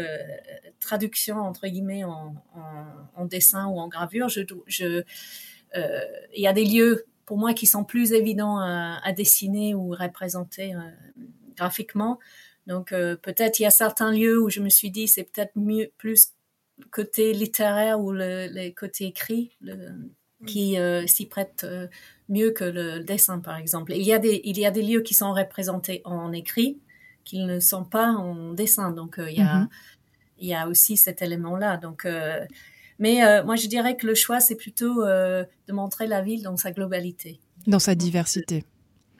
traduction 0.80 1.36
entre 1.36 1.66
guillemets 1.68 2.04
en, 2.04 2.34
dessin 3.26 3.66
ou 3.66 3.78
en 3.78 3.88
gravure, 3.88 4.28
il 4.34 5.04
y 6.34 6.46
a 6.46 6.52
des 6.52 6.64
lieux 6.64 7.04
pour 7.26 7.36
moi 7.36 7.52
qui 7.52 7.66
sont 7.66 7.84
plus 7.84 8.12
évidents 8.12 8.58
à 8.58 9.12
dessiner 9.12 9.74
ou 9.74 9.90
représenter 9.90 10.74
graphiquement. 11.54 12.18
Donc 12.66 12.90
peut-être 12.90 13.60
il 13.60 13.64
y 13.64 13.66
a 13.66 13.70
certains 13.70 14.10
lieux 14.10 14.40
où 14.40 14.48
je 14.48 14.60
me 14.60 14.70
suis 14.70 14.90
dit 14.90 15.06
c'est 15.06 15.24
peut-être 15.24 15.52
mieux 15.54 15.90
plus 15.98 16.32
côté 16.90 17.32
littéraire 17.32 18.00
ou 18.00 18.12
le, 18.12 18.46
les 18.46 18.72
côtés 18.72 19.06
écrits 19.06 19.56
qui 20.46 20.76
euh, 20.76 21.06
s'y 21.06 21.26
prêtent 21.26 21.64
euh, 21.64 21.86
mieux 22.28 22.50
que 22.50 22.64
le 22.64 23.00
dessin, 23.00 23.38
par 23.38 23.56
exemple. 23.56 23.92
Il 23.92 24.02
y, 24.02 24.12
a 24.12 24.18
des, 24.18 24.40
il 24.44 24.58
y 24.58 24.66
a 24.66 24.70
des 24.70 24.82
lieux 24.82 25.02
qui 25.02 25.14
sont 25.14 25.32
représentés 25.32 26.02
en 26.04 26.32
écrit, 26.32 26.80
qu'ils 27.24 27.46
ne 27.46 27.60
sont 27.60 27.84
pas 27.84 28.08
en 28.08 28.52
dessin. 28.52 28.90
Donc 28.90 29.16
il 29.18 29.36
y 29.38 29.40
a 29.40 29.60
mhm. 29.60 29.68
il 30.38 30.48
y 30.48 30.54
a 30.54 30.66
aussi 30.66 30.96
cet 30.96 31.22
élément-là. 31.22 31.76
Donc 31.76 32.06
mais 32.98 33.42
moi 33.44 33.54
je 33.54 33.68
dirais 33.68 33.96
que 33.96 34.06
le 34.06 34.16
choix 34.16 34.40
c'est 34.40 34.56
plutôt 34.56 35.04
de 35.04 35.72
montrer 35.72 36.08
la 36.08 36.20
ville 36.22 36.42
dans 36.42 36.56
sa 36.56 36.72
globalité, 36.72 37.40
dans 37.68 37.78
sa 37.78 37.94
diversité. 37.94 38.64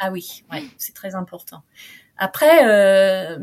Ah 0.05 0.11
oui, 0.11 0.43
ouais, 0.51 0.65
c'est 0.79 0.95
très 0.95 1.15
important. 1.15 1.63
Après, 2.19 2.69
euh, 2.69 3.39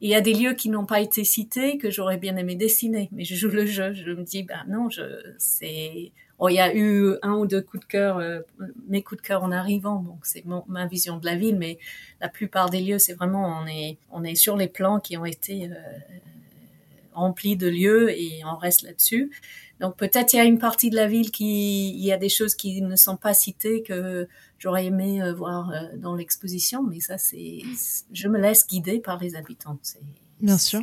il 0.00 0.08
y 0.08 0.14
a 0.14 0.20
des 0.20 0.34
lieux 0.34 0.52
qui 0.54 0.68
n'ont 0.68 0.86
pas 0.86 1.00
été 1.00 1.24
cités 1.24 1.78
que 1.78 1.90
j'aurais 1.90 2.18
bien 2.18 2.36
aimé 2.36 2.54
dessiner, 2.54 3.08
mais 3.12 3.24
je 3.24 3.34
joue 3.34 3.48
le 3.48 3.66
jeu. 3.66 3.92
Je 3.94 4.10
me 4.10 4.22
dis, 4.22 4.42
ben 4.42 4.64
non, 4.68 4.90
je, 4.90 5.02
c'est, 5.38 6.12
oh, 6.38 6.48
il 6.48 6.54
y 6.54 6.60
a 6.60 6.74
eu 6.74 7.14
un 7.22 7.32
ou 7.32 7.46
deux 7.46 7.62
coups 7.62 7.82
de 7.82 7.88
cœur, 7.88 8.18
euh, 8.18 8.40
mes 8.88 9.02
coups 9.02 9.22
de 9.22 9.26
cœur 9.26 9.42
en 9.42 9.50
arrivant, 9.50 10.02
donc 10.02 10.18
c'est 10.24 10.44
ma 10.68 10.86
vision 10.86 11.18
de 11.18 11.26
la 11.26 11.36
ville, 11.36 11.56
mais 11.56 11.78
la 12.20 12.28
plupart 12.28 12.70
des 12.70 12.80
lieux, 12.80 12.98
c'est 12.98 13.14
vraiment, 13.14 13.60
on 13.62 13.66
est, 13.66 13.96
on 14.12 14.22
est 14.22 14.34
sur 14.34 14.56
les 14.56 14.68
plans 14.68 15.00
qui 15.00 15.16
ont 15.16 15.24
été 15.24 15.70
euh, 15.70 15.74
remplis 17.14 17.56
de 17.56 17.68
lieux 17.68 18.10
et 18.10 18.42
on 18.44 18.56
reste 18.56 18.82
là-dessus. 18.82 19.32
Donc 19.80 19.96
peut-être 19.96 20.32
il 20.32 20.36
y 20.36 20.40
a 20.40 20.44
une 20.44 20.58
partie 20.58 20.90
de 20.90 20.96
la 20.96 21.06
ville 21.06 21.30
qui, 21.30 21.90
il 21.90 22.04
y 22.04 22.12
a 22.12 22.16
des 22.16 22.28
choses 22.28 22.54
qui 22.54 22.80
ne 22.82 22.96
sont 22.96 23.16
pas 23.16 23.34
citées 23.34 23.82
que 23.82 24.28
j'aurais 24.64 24.86
aimé 24.86 25.20
euh, 25.20 25.34
voir 25.34 25.70
euh, 25.70 25.94
dans 25.96 26.14
l'exposition, 26.14 26.82
mais 26.82 26.98
ça 26.98 27.18
c'est, 27.18 27.58
je 28.12 28.28
me 28.28 28.38
laisse 28.38 28.66
guider 28.66 28.98
par 28.98 29.18
les 29.18 29.36
habitants. 29.36 29.78
Bien 30.40 30.56
sûr. 30.56 30.80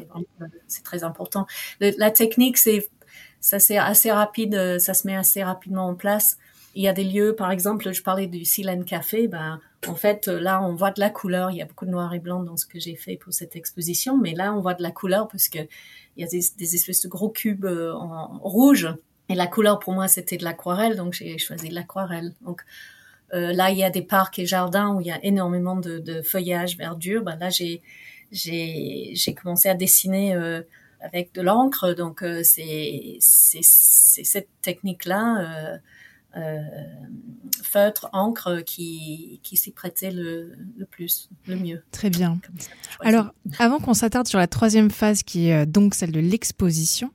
C'est 0.67 0.83
très 0.83 1.03
important. 1.03 1.47
la 1.79 2.11
technique, 2.11 2.59
c'est, 2.59 2.89
ça 3.39 3.57
c'est 3.57 3.77
assez 3.77 4.11
rapide, 4.11 4.53
euh, 4.53 4.77
ça 4.77 4.93
se 4.93 5.07
met 5.07 5.15
assez 5.15 5.43
rapidement 5.43 5.87
en 5.87 5.95
place. 5.95 6.37
Il 6.75 6.83
y 6.83 6.87
a 6.87 6.93
des 6.93 7.03
lieux, 7.03 7.35
par 7.35 7.49
exemple, 7.49 7.91
je 7.91 8.03
parlais 8.03 8.27
du 8.27 8.45
Silent 8.45 8.83
Café, 8.83 9.27
ben, 9.27 9.59
en 9.87 9.95
fait, 9.95 10.27
là, 10.27 10.61
on 10.63 10.75
voit 10.75 10.91
de 10.91 10.99
la 10.99 11.09
couleur. 11.09 11.49
Il 11.49 11.57
y 11.57 11.61
a 11.61 11.65
beaucoup 11.65 11.87
de 11.87 11.91
noir 11.91 12.13
et 12.13 12.19
blanc 12.19 12.43
dans 12.43 12.55
ce 12.55 12.67
que 12.67 12.79
j'ai 12.79 12.95
fait 12.95 13.17
pour 13.17 13.33
cette 13.33 13.55
exposition, 13.55 14.15
mais 14.15 14.35
là, 14.35 14.53
on 14.53 14.61
voit 14.61 14.75
de 14.75 14.83
la 14.83 14.91
couleur 14.91 15.27
parce 15.27 15.49
que 15.49 15.57
il 16.15 16.21
y 16.21 16.23
a 16.23 16.27
des, 16.27 16.41
des 16.57 16.75
espèces 16.75 17.01
de 17.01 17.09
gros 17.09 17.29
cubes 17.29 17.65
en 17.65 18.37
rouge. 18.43 18.87
Et 19.27 19.35
la 19.35 19.47
couleur, 19.47 19.79
pour 19.79 19.93
moi, 19.93 20.07
c'était 20.07 20.37
de 20.37 20.43
l'aquarelle, 20.43 20.95
donc 20.95 21.13
j'ai 21.13 21.37
choisi 21.39 21.69
l'aquarelle. 21.69 22.33
Donc, 22.41 22.61
euh, 23.33 23.53
là, 23.53 23.71
il 23.71 23.77
y 23.77 23.83
a 23.83 23.89
des 23.89 24.01
parcs 24.01 24.39
et 24.39 24.45
jardins 24.45 24.95
où 24.95 25.01
il 25.01 25.07
y 25.07 25.11
a 25.11 25.23
énormément 25.23 25.75
de, 25.75 25.99
de 25.99 26.21
feuillage, 26.21 26.77
verdure. 26.77 27.23
Ben 27.23 27.37
là, 27.37 27.49
j'ai 27.49 27.81
j'ai 28.31 29.35
commencé 29.35 29.69
à 29.69 29.73
dessiner 29.73 30.33
euh, 30.35 30.61
avec 31.01 31.33
de 31.33 31.41
l'encre. 31.41 31.93
Donc, 31.93 32.23
euh, 32.23 32.41
c'est 32.43 33.17
cette 33.21 34.49
technique-là 34.61 35.73
euh, 35.73 35.77
feutre, 37.63 38.09
encre 38.13 38.63
qui, 38.65 39.39
qui 39.43 39.57
s'y 39.57 39.71
prêtait 39.71 40.11
le, 40.11 40.53
le, 40.77 40.85
plus, 40.85 41.29
le 41.47 41.55
mieux. 41.55 41.83
Très 41.91 42.09
bien. 42.09 42.39
Alors, 43.01 43.33
avant 43.59 43.79
qu'on 43.79 43.93
s'attarde 43.93 44.27
sur 44.27 44.39
la 44.39 44.47
troisième 44.47 44.91
phase 44.91 45.23
qui 45.23 45.47
est 45.47 45.61
euh, 45.61 45.65
donc 45.65 45.93
celle 45.95 46.11
de 46.11 46.19
l'exposition, 46.19 47.11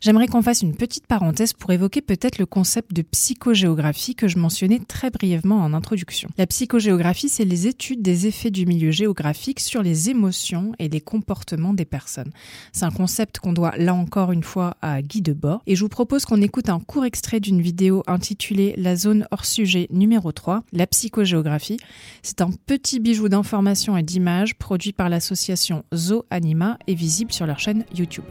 j'aimerais 0.00 0.26
qu'on 0.26 0.42
fasse 0.42 0.62
une 0.62 0.76
petite 0.76 1.06
parenthèse 1.06 1.52
pour 1.52 1.72
évoquer 1.72 2.00
peut-être 2.00 2.38
le 2.38 2.46
concept 2.46 2.92
de 2.92 3.02
psychogéographie 3.02 4.14
que 4.14 4.28
je 4.28 4.38
mentionnais 4.38 4.80
très 4.86 5.10
brièvement 5.10 5.56
en 5.56 5.74
introduction. 5.74 6.28
La 6.38 6.46
psychogéographie, 6.46 7.28
c'est 7.28 7.44
les 7.44 7.66
études 7.66 8.02
des 8.02 8.26
effets 8.26 8.50
du 8.50 8.66
milieu 8.66 8.90
géographique 8.90 9.60
sur 9.60 9.82
les 9.82 10.10
émotions 10.10 10.72
et 10.78 10.88
les 10.88 11.00
comportements 11.00 11.74
des 11.74 11.84
personnes. 11.84 12.30
C'est 12.72 12.84
un 12.84 12.90
concept 12.90 13.38
qu'on 13.38 13.52
doit 13.52 13.76
là 13.76 13.94
encore 13.94 14.32
une 14.32 14.44
fois 14.44 14.76
à 14.82 15.02
Guy 15.02 15.22
Debord 15.22 15.62
et 15.66 15.76
je 15.76 15.82
vous 15.82 15.88
propose 15.88 16.24
qu'on 16.24 16.42
écoute 16.42 16.68
un 16.68 16.80
court 16.80 17.04
extrait 17.04 17.40
d'une 17.40 17.60
vidéo 17.60 18.02
intitulée 18.06 18.55
la 18.76 18.96
zone 18.96 19.26
hors 19.30 19.44
sujet 19.44 19.86
numéro 19.90 20.32
3, 20.32 20.62
la 20.72 20.86
psychogéographie. 20.86 21.78
C'est 22.22 22.40
un 22.40 22.50
petit 22.66 23.00
bijou 23.00 23.28
d'informations 23.28 23.96
et 23.96 24.02
d'images 24.02 24.56
produit 24.56 24.92
par 24.92 25.08
l'association 25.08 25.84
Zo 25.94 26.24
Anima 26.30 26.78
et 26.86 26.94
visible 26.94 27.32
sur 27.32 27.46
leur 27.46 27.58
chaîne 27.58 27.84
YouTube. 27.94 28.24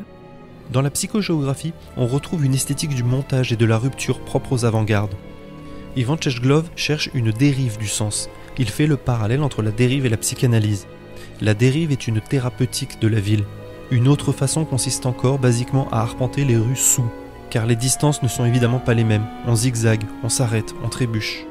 Dans 0.72 0.82
la 0.82 0.89
psychogéographie, 0.89 1.74
on 1.96 2.08
retrouve 2.08 2.46
une 2.46 2.55
esthétique 2.55 2.96
du 2.96 3.03
montage 3.03 3.51
et 3.51 3.55
de 3.55 3.65
la 3.65 3.77
rupture 3.77 4.20
propre 4.20 4.53
aux 4.53 4.65
avant-gardes. 4.65 5.15
Ivan 5.96 6.17
Cheshglov 6.17 6.70
cherche 6.75 7.10
une 7.13 7.32
dérive 7.32 7.77
du 7.77 7.88
sens. 7.88 8.29
Il 8.58 8.70
fait 8.70 8.88
le 8.88 8.98
parallèle 8.98 9.44
entre 9.44 9.62
la 9.62 9.72
dérive 9.72 10.05
et 10.05 10.10
la 10.10 10.17
psychanalyse. 10.17 10.88
La 11.41 11.53
dérive 11.53 11.91
est 11.91 12.08
une 12.08 12.22
thérapeutique 12.22 13.00
de 13.00 13.08
la 13.08 13.20
ville. 13.20 13.44
Une 13.91 14.08
autre 14.08 14.32
façon 14.32 14.65
consiste 14.65 15.05
encore 15.05 15.38
basiquement 15.38 15.88
à 15.91 16.00
arpenter 16.00 16.44
les 16.44 16.58
rues 16.58 16.75
sous, 16.75 17.10
car 17.49 17.65
les 17.65 17.75
distances 17.75 18.23
ne 18.23 18.27
sont 18.27 18.45
évidemment 18.45 18.79
pas 18.79 18.93
les 18.93 19.03
mêmes. 19.03 19.25
On 19.45 19.55
zigzague, 19.55 20.03
on 20.23 20.29
s'arrête, 20.29 20.73
on 20.83 20.89
trébuche. 20.89 21.45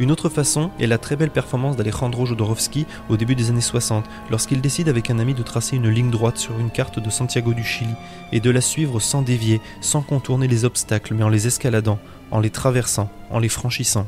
Une 0.00 0.12
autre 0.12 0.28
façon 0.28 0.70
est 0.78 0.86
la 0.86 0.98
très 0.98 1.16
belle 1.16 1.30
performance 1.30 1.74
d'Alejandro 1.74 2.24
Jodorowsky 2.24 2.86
au 3.08 3.16
début 3.16 3.34
des 3.34 3.50
années 3.50 3.60
60, 3.60 4.04
lorsqu'il 4.30 4.60
décide 4.60 4.88
avec 4.88 5.10
un 5.10 5.18
ami 5.18 5.34
de 5.34 5.42
tracer 5.42 5.74
une 5.74 5.88
ligne 5.88 6.10
droite 6.10 6.38
sur 6.38 6.58
une 6.60 6.70
carte 6.70 7.00
de 7.00 7.10
Santiago 7.10 7.52
du 7.52 7.64
Chili 7.64 7.94
et 8.30 8.38
de 8.38 8.50
la 8.50 8.60
suivre 8.60 9.00
sans 9.00 9.22
dévier, 9.22 9.60
sans 9.80 10.02
contourner 10.02 10.46
les 10.46 10.64
obstacles, 10.64 11.14
mais 11.14 11.24
en 11.24 11.28
les 11.28 11.48
escaladant, 11.48 11.98
en 12.30 12.38
les 12.38 12.50
traversant, 12.50 13.10
en 13.30 13.40
les 13.40 13.48
franchissant. 13.48 14.06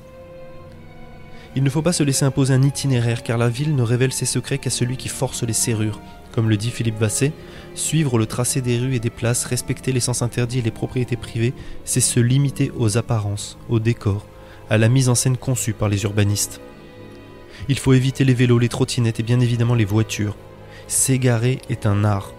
Il 1.56 1.64
ne 1.64 1.70
faut 1.70 1.82
pas 1.82 1.92
se 1.92 2.04
laisser 2.04 2.24
imposer 2.24 2.54
un 2.54 2.62
itinéraire 2.62 3.24
car 3.24 3.36
la 3.36 3.48
ville 3.48 3.74
ne 3.74 3.82
révèle 3.82 4.12
ses 4.12 4.26
secrets 4.26 4.58
qu'à 4.58 4.70
celui 4.70 4.96
qui 4.96 5.08
force 5.08 5.42
les 5.42 5.52
serrures. 5.52 6.00
Comme 6.30 6.48
le 6.48 6.56
dit 6.56 6.70
Philippe 6.70 7.00
Vassé, 7.00 7.32
suivre 7.74 8.18
le 8.18 8.26
tracé 8.26 8.60
des 8.60 8.78
rues 8.78 8.94
et 8.94 9.00
des 9.00 9.10
places, 9.10 9.44
respecter 9.44 9.92
les 9.92 10.00
sens 10.00 10.22
interdits 10.22 10.58
et 10.58 10.62
les 10.62 10.70
propriétés 10.70 11.16
privées, 11.16 11.54
c'est 11.84 12.00
se 12.00 12.20
limiter 12.20 12.70
aux 12.76 12.96
apparences, 12.96 13.58
au 13.68 13.78
décor, 13.78 14.26
à 14.68 14.78
la 14.78 14.88
mise 14.88 15.08
en 15.08 15.14
scène 15.14 15.36
conçue 15.36 15.72
par 15.72 15.88
les 15.88 16.04
urbanistes. 16.04 16.60
Il 17.68 17.78
faut 17.78 17.92
éviter 17.92 18.24
les 18.24 18.34
vélos, 18.34 18.58
les 18.58 18.68
trottinettes 18.68 19.20
et 19.20 19.24
bien 19.24 19.40
évidemment 19.40 19.74
les 19.74 19.84
voitures. 19.84 20.36
S'égarer 20.86 21.60
est 21.68 21.86
un 21.86 22.04
art. 22.04 22.32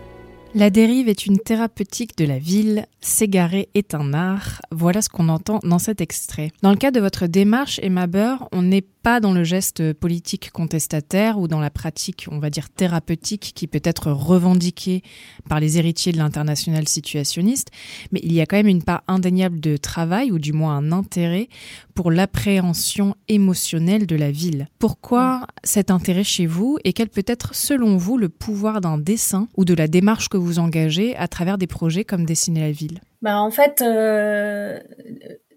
La 0.53 0.69
dérive 0.69 1.07
est 1.07 1.25
une 1.25 1.39
thérapeutique 1.39 2.17
de 2.17 2.25
la 2.25 2.37
ville, 2.37 2.85
s'égarer 2.99 3.69
est 3.73 3.95
un 3.95 4.13
art. 4.13 4.61
Voilà 4.69 5.01
ce 5.01 5.07
qu'on 5.07 5.29
entend 5.29 5.59
dans 5.63 5.79
cet 5.79 6.01
extrait. 6.01 6.51
Dans 6.61 6.71
le 6.71 6.75
cas 6.75 6.91
de 6.91 6.99
votre 6.99 7.27
démarche, 7.27 7.79
Emma 7.81 8.05
Burr, 8.05 8.49
on 8.51 8.61
n'est 8.61 8.83
pas 9.03 9.19
dans 9.19 9.33
le 9.33 9.43
geste 9.43 9.93
politique 9.93 10.51
contestataire 10.51 11.39
ou 11.39 11.47
dans 11.47 11.59
la 11.59 11.69
pratique, 11.69 12.27
on 12.31 12.39
va 12.39 12.49
dire, 12.49 12.69
thérapeutique 12.69 13.51
qui 13.55 13.67
peut 13.67 13.81
être 13.83 14.11
revendiquée 14.11 15.01
par 15.49 15.59
les 15.59 15.77
héritiers 15.77 16.11
de 16.11 16.17
l'international 16.17 16.87
situationniste, 16.87 17.69
mais 18.11 18.19
il 18.23 18.33
y 18.33 18.41
a 18.41 18.45
quand 18.45 18.57
même 18.57 18.67
une 18.67 18.83
part 18.83 19.03
indéniable 19.07 19.59
de 19.59 19.77
travail, 19.77 20.31
ou 20.31 20.39
du 20.39 20.53
moins 20.53 20.77
un 20.77 20.91
intérêt, 20.91 21.49
pour 21.95 22.11
l'appréhension 22.11 23.15
émotionnelle 23.27 24.05
de 24.05 24.15
la 24.15 24.31
ville. 24.31 24.67
Pourquoi 24.79 25.45
cet 25.63 25.91
intérêt 25.91 26.23
chez 26.23 26.45
vous 26.45 26.77
et 26.83 26.93
quel 26.93 27.09
peut 27.09 27.23
être, 27.25 27.55
selon 27.55 27.97
vous, 27.97 28.17
le 28.17 28.29
pouvoir 28.29 28.81
d'un 28.81 28.97
dessin 28.97 29.47
ou 29.57 29.65
de 29.65 29.73
la 29.73 29.87
démarche 29.87 30.29
que 30.29 30.37
vous 30.37 30.59
engagez 30.59 31.15
à 31.15 31.27
travers 31.27 31.57
des 31.57 31.67
projets 31.67 32.05
comme 32.05 32.25
Dessiner 32.25 32.61
la 32.61 32.71
ville? 32.71 33.01
Ben, 33.21 33.37
En 33.37 33.51
fait, 33.51 33.81
euh 33.81 34.79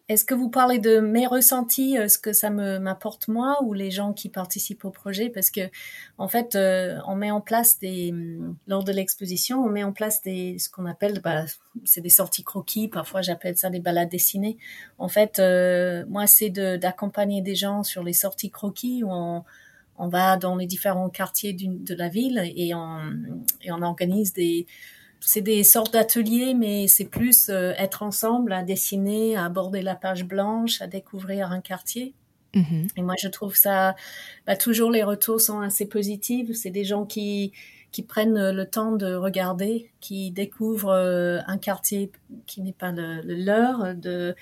est-ce 0.09 0.27
que 0.27 0.35
vous 0.35 0.51
parlez 0.51 0.79
de 0.79 1.01
mes 1.01 1.27
ressentis, 1.27 1.97
euh, 1.97 2.09
ce 2.09 2.19
que 2.19 2.35
ça 2.35 2.51
me 2.51 2.79
m'apporte 2.79 3.29
moi, 3.29 3.63
ou 3.63 3.73
les 3.73 3.91
gens 3.91 4.13
qui 4.13 4.29
participent 4.29 4.85
au 4.85 4.91
projet? 4.91 5.31
Parce 5.31 5.51
que 5.51 5.63
en 6.19 6.29
fait, 6.29 6.55
euh, 6.57 6.99
on 7.07 7.17
met 7.17 7.31
en 7.31 7.41
place 7.41 7.79
des 7.79 8.11
hum, 8.13 8.57
lors 8.67 8.85
de 8.85 8.93
l'exposition, 8.93 9.65
on 9.65 9.71
met 9.71 9.83
en 9.83 9.93
place 9.93 10.21
des 10.21 10.59
ce 10.59 10.69
qu'on 10.69 10.85
appelle, 10.85 11.21
bah, 11.23 11.45
c'est 11.85 12.03
des 12.03 12.11
sorties 12.11 12.45
croquis. 12.45 12.89
Parfois, 12.89 13.23
j'appelle 13.23 13.57
ça 13.57 13.71
des 13.71 13.81
balades 13.81 14.11
dessinées. 14.11 14.59
En 14.99 15.09
fait, 15.09 15.39
euh, 15.39 16.05
moi, 16.09 16.27
c'est 16.27 16.51
d'accompagner 16.51 17.41
des 17.41 17.55
gens 17.55 17.83
sur 17.83 18.03
les 18.03 18.13
sorties 18.13 18.51
croquis 18.51 19.03
où 19.05 19.09
on 19.11 19.45
on 19.97 20.09
va 20.09 20.37
dans 20.37 20.57
les 20.57 20.67
différents 20.67 21.09
quartiers 21.09 21.53
de 21.55 21.95
la 21.95 22.09
ville 22.09 22.39
et 22.57 22.71
et 22.71 22.75
on 23.73 23.83
organise 23.83 24.33
des, 24.33 24.67
c'est 25.27 25.41
des 25.41 25.65
sortes 25.65 25.93
d'ateliers, 25.93 26.55
mais 26.55 26.89
c'est 26.89 27.05
plus 27.05 27.49
euh, 27.49 27.73
être 27.77 28.03
ensemble, 28.03 28.53
à 28.53 28.63
dessiner, 28.63 29.37
à 29.37 29.45
aborder 29.45 29.83
la 29.83 29.95
page 29.95 30.25
blanche, 30.25 30.81
à 30.81 30.87
découvrir 30.87 31.51
un 31.51 31.61
quartier. 31.61 32.15
Mm-hmm. 32.55 32.91
Et 32.97 33.03
moi, 33.03 33.15
je 33.21 33.29
trouve 33.29 33.57
ça, 33.57 33.97
bah, 34.47 34.57
toujours 34.57 34.91
les 34.91 35.03
retours 35.03 35.41
sont 35.41 35.61
assez 35.61 35.87
positifs. 35.87 36.55
C'est 36.55 36.71
des 36.71 36.85
gens 36.85 37.05
qui 37.05 37.53
qui 37.91 38.03
prennent 38.03 38.51
le 38.51 38.65
temps 38.69 38.91
de 38.91 39.15
regarder, 39.15 39.93
qui 40.01 40.33
découvrent 40.33 40.89
euh, 40.89 41.39
un 41.47 41.59
quartier 41.59 42.11
qui 42.47 42.61
n'est 42.61 42.73
pas 42.73 42.91
le, 42.91 43.21
leur, 43.23 43.95
de 43.95 44.35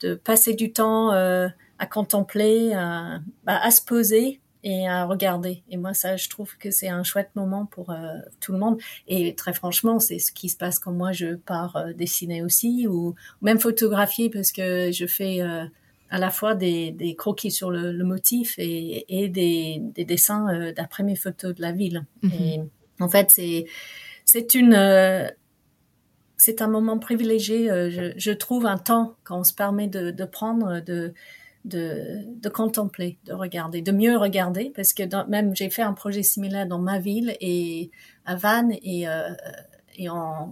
de 0.00 0.14
passer 0.14 0.54
du 0.54 0.72
temps 0.72 1.12
euh, 1.12 1.48
à 1.78 1.86
contempler, 1.86 2.72
à, 2.74 3.20
bah, 3.44 3.58
à 3.62 3.70
se 3.70 3.82
poser 3.82 4.40
et 4.68 4.86
à 4.86 5.04
regarder. 5.06 5.62
Et 5.70 5.76
moi, 5.76 5.94
ça, 5.94 6.16
je 6.16 6.28
trouve 6.28 6.56
que 6.58 6.70
c'est 6.70 6.88
un 6.88 7.02
chouette 7.02 7.30
moment 7.34 7.64
pour 7.64 7.90
euh, 7.90 8.18
tout 8.40 8.52
le 8.52 8.58
monde. 8.58 8.78
Et 9.06 9.34
très 9.34 9.54
franchement, 9.54 9.98
c'est 9.98 10.18
ce 10.18 10.30
qui 10.30 10.48
se 10.48 10.56
passe 10.56 10.78
quand 10.78 10.92
moi 10.92 11.12
je 11.12 11.36
pars 11.36 11.76
euh, 11.76 11.92
dessiner 11.94 12.42
aussi, 12.42 12.86
ou 12.86 13.14
même 13.40 13.58
photographier, 13.58 14.28
parce 14.28 14.52
que 14.52 14.92
je 14.92 15.06
fais 15.06 15.40
euh, 15.40 15.64
à 16.10 16.18
la 16.18 16.30
fois 16.30 16.54
des, 16.54 16.90
des 16.90 17.16
croquis 17.16 17.50
sur 17.50 17.70
le, 17.70 17.92
le 17.92 18.04
motif 18.04 18.54
et, 18.58 19.04
et 19.08 19.28
des, 19.28 19.78
des, 19.80 20.04
dessins 20.04 20.72
d'après 20.76 21.02
mes 21.02 21.16
photos 21.16 21.54
de 21.54 21.62
la 21.62 21.72
ville. 21.72 22.04
Mhm. 22.22 22.32
Et 22.32 22.60
en 23.00 23.08
fait, 23.08 23.30
c'est 23.30 23.66
c'est 24.24 24.54
une 24.54 25.32
c'est 26.36 26.62
un 26.62 26.68
moment 26.68 26.98
privilégié. 26.98 27.68
Je, 27.68 28.12
je, 28.16 28.30
trouve 28.30 28.66
un 28.66 28.78
temps 28.78 29.16
quand 29.24 29.40
on 29.40 29.44
se 29.44 29.54
permet 29.54 29.88
de, 29.88 30.10
de 30.10 30.24
prendre 30.24 30.80
de 30.80 31.12
de, 31.68 32.48
contempler, 32.48 33.18
de 33.24 33.32
regarder, 33.32 33.82
de 33.82 33.92
mieux 33.92 34.16
regarder, 34.16 34.72
parce 34.74 34.92
que 34.92 35.02
même 35.28 35.54
j'ai 35.54 35.70
fait 35.70 35.82
un 35.82 35.92
projet 35.92 36.22
similaire 36.22 36.66
dans 36.66 36.78
ma 36.78 36.98
ville 36.98 37.36
et 37.40 37.90
à 38.24 38.36
Vannes 38.36 38.74
et 38.82 39.08
euh, 39.08 39.30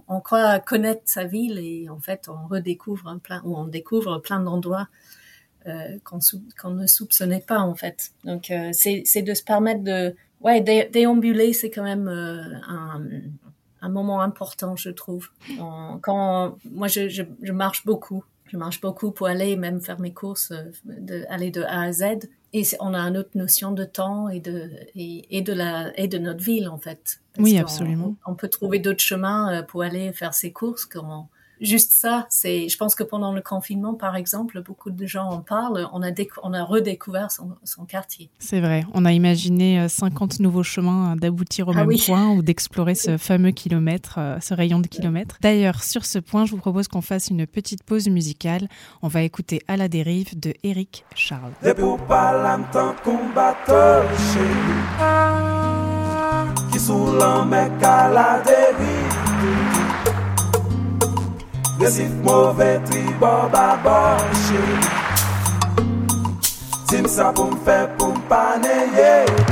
on, 0.07 0.21
croit 0.21 0.59
connaître 0.59 1.01
sa 1.05 1.23
ville 1.23 1.57
et 1.57 1.89
en 1.89 1.99
fait 1.99 2.29
on 2.29 2.47
redécouvre 2.47 3.19
plein 3.21 3.41
ou 3.43 3.55
on 3.55 3.65
découvre 3.65 4.19
plein 4.19 4.39
d'endroits 4.39 4.87
euh, 5.67 5.97
qu'on 6.03 6.69
ne 6.71 6.87
soupçonnait 6.87 7.43
pas 7.45 7.59
en 7.59 7.75
fait. 7.75 8.11
Donc 8.23 8.51
euh, 8.51 8.69
c'est 8.73 9.21
de 9.21 9.33
se 9.33 9.43
permettre 9.43 9.83
de 9.83 10.15
ouais 10.41 10.61
dé, 10.61 10.89
déambuler, 10.91 11.53
c'est 11.53 11.69
quand 11.69 11.83
même 11.83 12.07
un, 12.07 13.89
moment 13.89 14.19
important 14.21 14.75
je 14.75 14.89
trouve. 14.89 15.29
quand 16.01 16.57
moi 16.69 16.87
je 16.87 17.51
marche 17.51 17.85
beaucoup 17.85 18.23
je 18.47 18.57
marche 18.57 18.81
beaucoup 18.81 19.11
pour 19.11 19.27
aller 19.27 19.55
même 19.55 19.81
faire 19.81 19.99
mes 19.99 20.13
courses, 20.13 20.51
euh, 20.51 20.71
de, 20.85 21.25
aller 21.29 21.51
de 21.51 21.63
A 21.63 21.81
à 21.81 21.91
Z. 21.91 22.03
Et 22.53 22.63
on 22.79 22.93
a 22.93 22.99
une 22.99 23.17
autre 23.17 23.31
notion 23.35 23.71
de 23.71 23.83
temps 23.83 24.29
et 24.29 24.39
de, 24.39 24.69
et, 24.95 25.37
et 25.37 25.41
de, 25.41 25.53
la, 25.53 25.97
et 25.99 26.07
de 26.07 26.17
notre 26.17 26.43
ville, 26.43 26.69
en 26.69 26.77
fait. 26.77 27.19
oui, 27.37 27.57
absolument. 27.57 28.15
On, 28.25 28.35
peut 28.35 28.47
trouver 28.47 28.79
d'autres 28.79 29.01
chemins 29.01 29.53
euh, 29.53 29.63
pour 29.63 29.83
aller 29.83 30.13
faire 30.13 30.33
ses 30.33 30.51
courses 30.51 30.85
quand, 30.85 31.29
juste 31.61 31.91
ça, 31.91 32.25
c'est, 32.29 32.69
je 32.69 32.77
pense 32.77 32.95
que 32.95 33.03
pendant 33.03 33.33
le 33.33 33.41
confinement, 33.41 33.93
par 33.93 34.15
exemple, 34.15 34.61
beaucoup 34.61 34.91
de 34.91 35.05
gens 35.05 35.29
en 35.29 35.39
parlent. 35.39 35.87
On 35.93 36.03
a, 36.03 36.11
on 36.43 36.53
a 36.53 36.63
redécouvert 36.63 37.31
son, 37.31 37.51
son 37.63 37.85
quartier. 37.85 38.29
C'est 38.39 38.61
vrai. 38.61 38.85
On 38.93 39.05
a 39.05 39.11
imaginé 39.11 39.87
50 39.87 40.33
euh, 40.33 40.43
nouveaux 40.43 40.63
chemins 40.63 41.15
d'aboutir 41.15 41.67
au 41.67 41.71
ah 41.75 41.85
même 41.85 41.97
point 41.97 42.29
ou 42.29 42.41
d'explorer 42.41 42.95
ce 42.95 43.17
fameux 43.17 43.51
kilomètre, 43.51 44.15
euh, 44.17 44.39
ce 44.39 44.53
rayon 44.53 44.79
de 44.79 44.87
kilomètres. 44.87 45.37
D'ailleurs, 45.41 45.83
sur 45.83 46.05
ce 46.05 46.19
point, 46.19 46.45
je 46.45 46.51
vous 46.51 46.57
propose 46.57 46.87
qu'on 46.87 47.01
fasse 47.01 47.29
une 47.29 47.45
petite 47.47 47.83
pause 47.83 48.07
musicale. 48.09 48.67
On 49.01 49.07
va 49.07 49.23
écouter 49.23 49.61
À 49.67 49.77
la 49.77 49.87
dérive 49.87 50.39
de 50.39 50.53
Eric 50.63 51.05
Charles. 51.15 51.53
Qui 56.71 56.79
sous 56.79 57.07
à 57.21 58.09
la 58.09 58.41
dérive 58.45 58.96
Resif 61.79 62.09
mouve 62.23 62.81
tri 62.85 63.03
bo 63.19 63.47
ba 63.53 63.77
bo 63.83 64.17
che. 64.43 64.61
Tim 66.87 67.05
sa 67.05 67.31
pou 67.31 67.51
m 67.51 67.57
fe 67.65 67.77
pou 67.97 68.09
m 68.15 68.17
paneye 68.29 69.46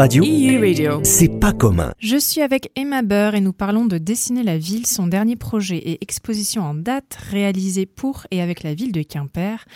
Radio, 0.00 0.24
Radio. 0.58 1.00
c'est 1.04 1.28
pas 1.28 1.52
commun. 1.52 1.92
Je 1.98 2.16
suis 2.16 2.40
avec 2.40 2.70
Emma 2.74 3.02
Burr 3.02 3.34
et 3.34 3.42
nous 3.42 3.52
parlons 3.52 3.84
de 3.84 3.98
Dessiner 3.98 4.42
la 4.42 4.56
ville, 4.56 4.86
son 4.86 5.06
dernier 5.06 5.36
projet 5.36 5.76
et 5.76 5.98
exposition 6.00 6.62
en 6.62 6.72
date 6.72 7.18
réalisé 7.30 7.84
pour 7.84 8.26
et 8.30 8.40
avec 8.40 8.62
la 8.62 8.72
ville 8.72 8.92
de 8.92 9.02
Quimper 9.02 9.66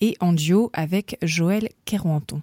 et 0.00 0.16
en 0.20 0.34
duo 0.34 0.70
avec 0.72 1.18
Joël 1.20 1.68
Kerouanton. 1.84 2.42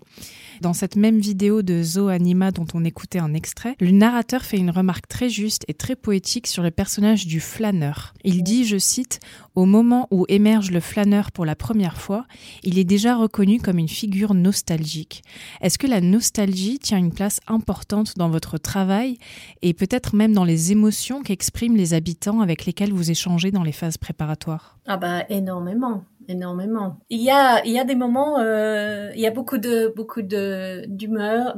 Dans 0.59 0.73
cette 0.73 0.97
même 0.97 1.19
vidéo 1.19 1.61
de 1.61 1.81
Zo 1.81 2.09
Anima 2.09 2.51
dont 2.51 2.67
on 2.73 2.83
écoutait 2.83 3.19
un 3.19 3.33
extrait, 3.33 3.77
le 3.79 3.91
narrateur 3.91 4.43
fait 4.43 4.57
une 4.57 4.69
remarque 4.71 5.07
très 5.07 5.29
juste 5.29 5.63
et 5.69 5.73
très 5.73 5.95
poétique 5.95 6.47
sur 6.47 6.61
le 6.61 6.71
personnage 6.71 7.25
du 7.25 7.39
flâneur. 7.39 8.13
Il 8.25 8.43
dit, 8.43 8.65
je 8.65 8.77
cite, 8.77 9.21
Au 9.59 9.65
moment 9.65 10.07
où 10.09 10.25
émerge 10.29 10.71
le 10.71 10.79
flâneur 10.79 11.33
pour 11.33 11.43
la 11.43 11.53
première 11.53 11.97
fois, 11.97 12.25
il 12.63 12.79
est 12.79 12.85
déjà 12.85 13.17
reconnu 13.17 13.59
comme 13.59 13.77
une 13.77 13.89
figure 13.89 14.33
nostalgique. 14.33 15.21
Est-ce 15.59 15.77
que 15.77 15.85
la 15.85 15.99
nostalgie 15.99 16.79
tient 16.79 16.97
une 16.97 17.11
place 17.11 17.41
importante 17.45 18.17
dans 18.17 18.29
votre 18.29 18.57
travail 18.57 19.17
et 19.61 19.73
peut-être 19.73 20.15
même 20.15 20.31
dans 20.31 20.45
les 20.45 20.71
émotions 20.71 21.23
qu'expriment 21.23 21.75
les 21.75 21.93
habitants 21.93 22.39
avec 22.39 22.65
lesquels 22.65 22.93
vous 22.93 23.11
échangez 23.11 23.51
dans 23.51 23.63
les 23.63 23.73
phases 23.73 23.97
préparatoires? 23.97 24.77
Ah 24.87 24.95
bah 24.95 25.25
énormément 25.27 26.05
énormément. 26.29 26.99
Il 27.09 27.21
y 27.21 27.31
a, 27.31 27.65
il 27.65 27.71
y 27.71 27.79
a 27.79 27.83
des 27.83 27.95
moments, 27.95 28.39
euh, 28.39 29.11
il 29.15 29.19
y 29.19 29.25
a 29.25 29.31
beaucoup 29.31 29.57
de, 29.57 29.91
beaucoup 29.95 30.21
de 30.21 30.85
d'humeur, 30.87 31.57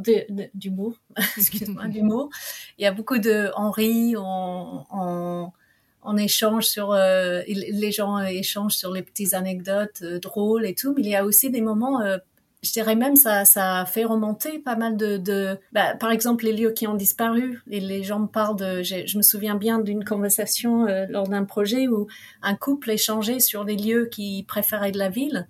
d'humour, 0.56 0.94
excuse-moi, 1.38 1.88
d'humour. 1.88 2.30
Il 2.78 2.84
y 2.84 2.88
a 2.88 2.94
beaucoup 2.94 3.18
de, 3.18 3.52
on 3.58 3.70
rit, 3.70 4.16
on, 4.18 4.86
on, 4.92 5.52
on 6.04 6.18
échange 6.18 6.66
sur 6.66 6.94
les 6.94 7.92
gens 7.92 8.20
échangent 8.20 8.76
sur 8.76 8.92
les 8.92 9.02
petites 9.02 9.34
anecdotes 9.34 10.04
drôles 10.04 10.66
et 10.66 10.76
tout 10.76 10.94
mais 10.96 11.02
il 11.04 11.10
y 11.10 11.16
a 11.16 11.26
aussi 11.26 11.50
des 11.50 11.62
moments 11.62 12.02
je 12.64 12.72
dirais 12.72 12.96
même 12.96 13.16
ça 13.16 13.46
ça 13.46 13.86
fait 13.86 14.06
remonter 14.06 14.60
pas 14.60 14.76
mal 14.76 14.96
de, 14.96 15.18
de 15.18 15.58
bah, 15.72 15.96
par 15.96 16.12
exemple 16.12 16.46
les 16.46 16.54
lieux 16.54 16.72
qui 16.72 16.88
ont 16.88 16.94
disparu 16.94 17.62
et 17.70 17.80
les 17.80 18.04
gens 18.04 18.20
me 18.20 18.28
parlent 18.28 18.56
de 18.56 18.84
je, 18.84 19.18
me 19.18 19.24
souviens 19.24 19.56
bien 19.56 19.80
d'une 19.80 20.04
conversation 20.04 20.86
euh, 20.88 21.06
lors 21.10 21.28
d'un 21.28 21.44
projet 21.44 21.88
où 21.88 22.08
un 22.44 22.56
couple 22.56 22.92
échangeait 22.92 23.40
sur 23.40 23.64
les 23.64 23.76
lieux 23.76 24.06
qu'ils 24.06 24.46
préféraient 24.46 24.92
de 24.92 25.00
la 25.00 25.10
ville 25.10 25.48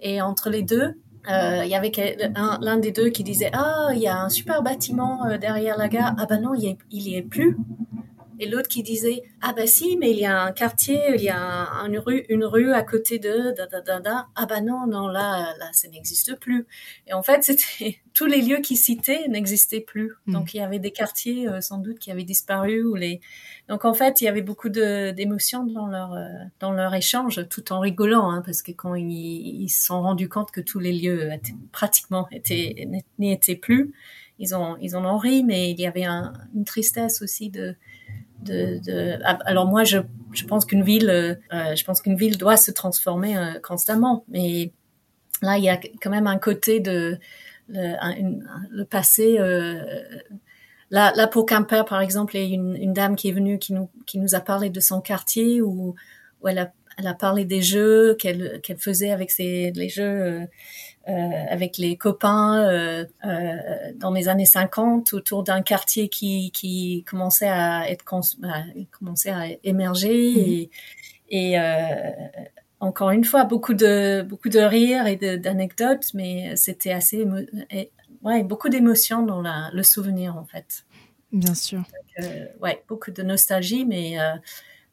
et 0.00 0.20
entre 0.20 0.50
les 0.50 0.62
deux 0.62 0.94
euh, 1.30 1.62
il 1.64 1.70
y 1.70 1.74
avait 1.74 1.92
l'un 2.60 2.76
des 2.78 2.92
deux 2.92 3.08
qui 3.08 3.24
disait 3.24 3.50
ah 3.52 3.88
il 3.94 4.00
y 4.00 4.08
a 4.08 4.18
un 4.18 4.28
super 4.28 4.62
bâtiment 4.62 5.26
euh, 5.26 5.36
derrière 5.36 5.76
la 5.76 5.88
gare. 5.88 6.14
Ah 6.18 6.24
ben 6.26 6.40
non 6.40 6.54
il 6.54 6.64
y 6.64 6.78
il 6.90 7.14
est 7.14 7.22
plus 7.22 7.58
et 8.40 8.48
l'autre 8.48 8.68
qui 8.68 8.82
disait 8.82 9.22
ah 9.42 9.52
bah 9.52 9.66
si 9.66 9.98
mais 9.98 10.12
il 10.12 10.18
y 10.18 10.24
a 10.24 10.42
un 10.42 10.52
quartier 10.52 10.98
il 11.14 11.22
y 11.22 11.28
a 11.28 11.68
une 11.86 11.98
rue 11.98 12.24
une 12.30 12.44
rue 12.44 12.72
à 12.72 12.82
côté 12.82 13.18
de 13.18 13.54
da, 13.54 13.66
da, 13.66 13.80
da, 13.82 14.00
da. 14.00 14.26
ah 14.34 14.46
bah 14.46 14.62
non 14.62 14.86
non 14.86 15.08
là 15.08 15.54
là 15.58 15.68
ça 15.72 15.88
n'existe 15.88 16.34
plus 16.40 16.66
et 17.06 17.12
en 17.12 17.22
fait 17.22 17.44
c'était 17.44 17.98
tous 18.14 18.24
les 18.24 18.40
lieux 18.40 18.60
qui 18.60 18.76
citaient 18.76 19.28
n'existaient 19.28 19.82
plus 19.82 20.12
hmm. 20.26 20.32
donc 20.32 20.54
il 20.54 20.56
y 20.56 20.60
avait 20.60 20.78
des 20.78 20.90
quartiers 20.90 21.48
euh, 21.48 21.60
sans 21.60 21.78
doute 21.78 21.98
qui 21.98 22.10
avaient 22.10 22.24
disparu 22.24 22.82
ou 22.82 22.94
les 22.94 23.20
donc 23.68 23.84
en 23.84 23.92
fait 23.92 24.22
il 24.22 24.24
y 24.24 24.28
avait 24.28 24.42
beaucoup 24.42 24.70
de 24.70 25.10
d'émotions 25.10 25.64
dans 25.64 25.86
leur 25.86 26.14
euh, 26.14 26.26
dans 26.60 26.72
leur 26.72 26.94
échange 26.94 27.46
tout 27.50 27.72
en 27.72 27.80
rigolant 27.80 28.30
hein, 28.30 28.42
parce 28.44 28.62
que 28.62 28.72
quand 28.72 28.94
ils, 28.94 29.62
ils 29.64 29.68
se 29.68 29.84
sont 29.84 30.00
rendus 30.00 30.30
compte 30.30 30.50
que 30.50 30.62
tous 30.62 30.78
les 30.78 30.94
lieux 30.94 31.30
étaient, 31.30 31.54
pratiquement 31.72 32.26
étaient 32.32 32.88
n'y 33.18 33.32
étaient 33.32 33.54
plus 33.54 33.92
ils 34.38 34.54
ont 34.54 34.78
ils 34.80 34.96
en 34.96 35.04
ont 35.04 35.18
ri 35.18 35.44
mais 35.44 35.70
il 35.72 35.78
y 35.78 35.86
avait 35.86 36.04
un, 36.04 36.32
une 36.54 36.64
tristesse 36.64 37.20
aussi 37.20 37.50
de 37.50 37.76
de, 38.42 39.18
ah, 39.24 39.38
alors 39.44 39.66
moi 39.66 39.84
je, 39.84 39.98
je 40.32 40.44
pense 40.44 40.64
qu'une 40.64 40.82
ville 40.82 41.10
euh, 41.10 41.34
euh, 41.52 41.74
je 41.74 41.84
pense 41.84 42.00
qu'une 42.00 42.16
ville 42.16 42.38
doit 42.38 42.56
se 42.56 42.70
transformer 42.70 43.36
euh, 43.36 43.58
constamment. 43.62 44.24
Mais 44.28 44.72
là 45.42 45.58
il 45.58 45.64
y 45.64 45.68
a 45.68 45.78
quand 46.00 46.10
même 46.10 46.26
un 46.26 46.38
côté 46.38 46.80
de 46.80 47.18
le, 47.68 47.94
le 48.70 48.84
passé 48.84 49.38
là 50.90 51.12
là 51.14 51.26
pour 51.28 51.46
Quimper 51.46 51.84
par 51.84 52.00
exemple 52.00 52.36
il 52.36 52.40
y 52.40 52.52
a 52.52 52.54
une, 52.54 52.76
une 52.76 52.92
dame 52.92 53.14
qui 53.14 53.28
est 53.28 53.32
venue 53.32 53.58
qui 53.58 53.72
nous 53.72 53.88
qui 54.06 54.18
nous 54.18 54.34
a 54.34 54.40
parlé 54.40 54.70
de 54.70 54.80
son 54.80 55.00
quartier 55.00 55.62
où 55.62 55.94
où 56.40 56.48
elle 56.48 56.58
a 56.58 56.72
elle 57.00 57.06
a 57.06 57.14
parlé 57.14 57.44
des 57.44 57.62
jeux 57.62 58.14
qu'elle 58.14 58.60
qu'elle 58.62 58.78
faisait 58.78 59.10
avec 59.10 59.30
ses 59.30 59.72
les 59.72 59.88
jeux 59.88 60.04
euh, 60.04 60.46
avec 61.50 61.78
les 61.78 61.96
copains 61.96 62.62
euh, 62.64 63.04
euh, 63.24 63.56
dans 63.96 64.12
les 64.12 64.28
années 64.28 64.46
50 64.46 65.12
autour 65.12 65.42
d'un 65.42 65.62
quartier 65.62 66.08
qui, 66.08 66.50
qui 66.52 67.04
commençait 67.08 67.48
à 67.48 67.90
être 67.90 68.04
commençait 68.04 69.30
à 69.30 69.46
émerger 69.64 70.30
mhm. 70.30 70.70
et, 71.30 71.52
et 71.52 71.58
encore 72.80 73.10
une 73.10 73.24
fois 73.24 73.44
beaucoup 73.44 73.74
de 73.74 74.22
beaucoup 74.22 74.48
de 74.48 74.60
rires 74.60 75.06
et 75.06 75.16
d'anecdotes 75.16 76.08
mais 76.14 76.56
c'était 76.56 76.92
assez 76.92 77.26
ouais 78.22 78.42
beaucoup 78.42 78.68
d'émotions 78.68 79.24
dans 79.24 79.40
la, 79.40 79.70
le 79.72 79.82
souvenir 79.82 80.36
en 80.36 80.44
fait 80.44 80.84
bien 81.32 81.54
sûr 81.54 81.82
ouais 82.60 82.82
beaucoup 82.88 83.10
de 83.10 83.22
nostalgie 83.22 83.84
mais 83.84 84.16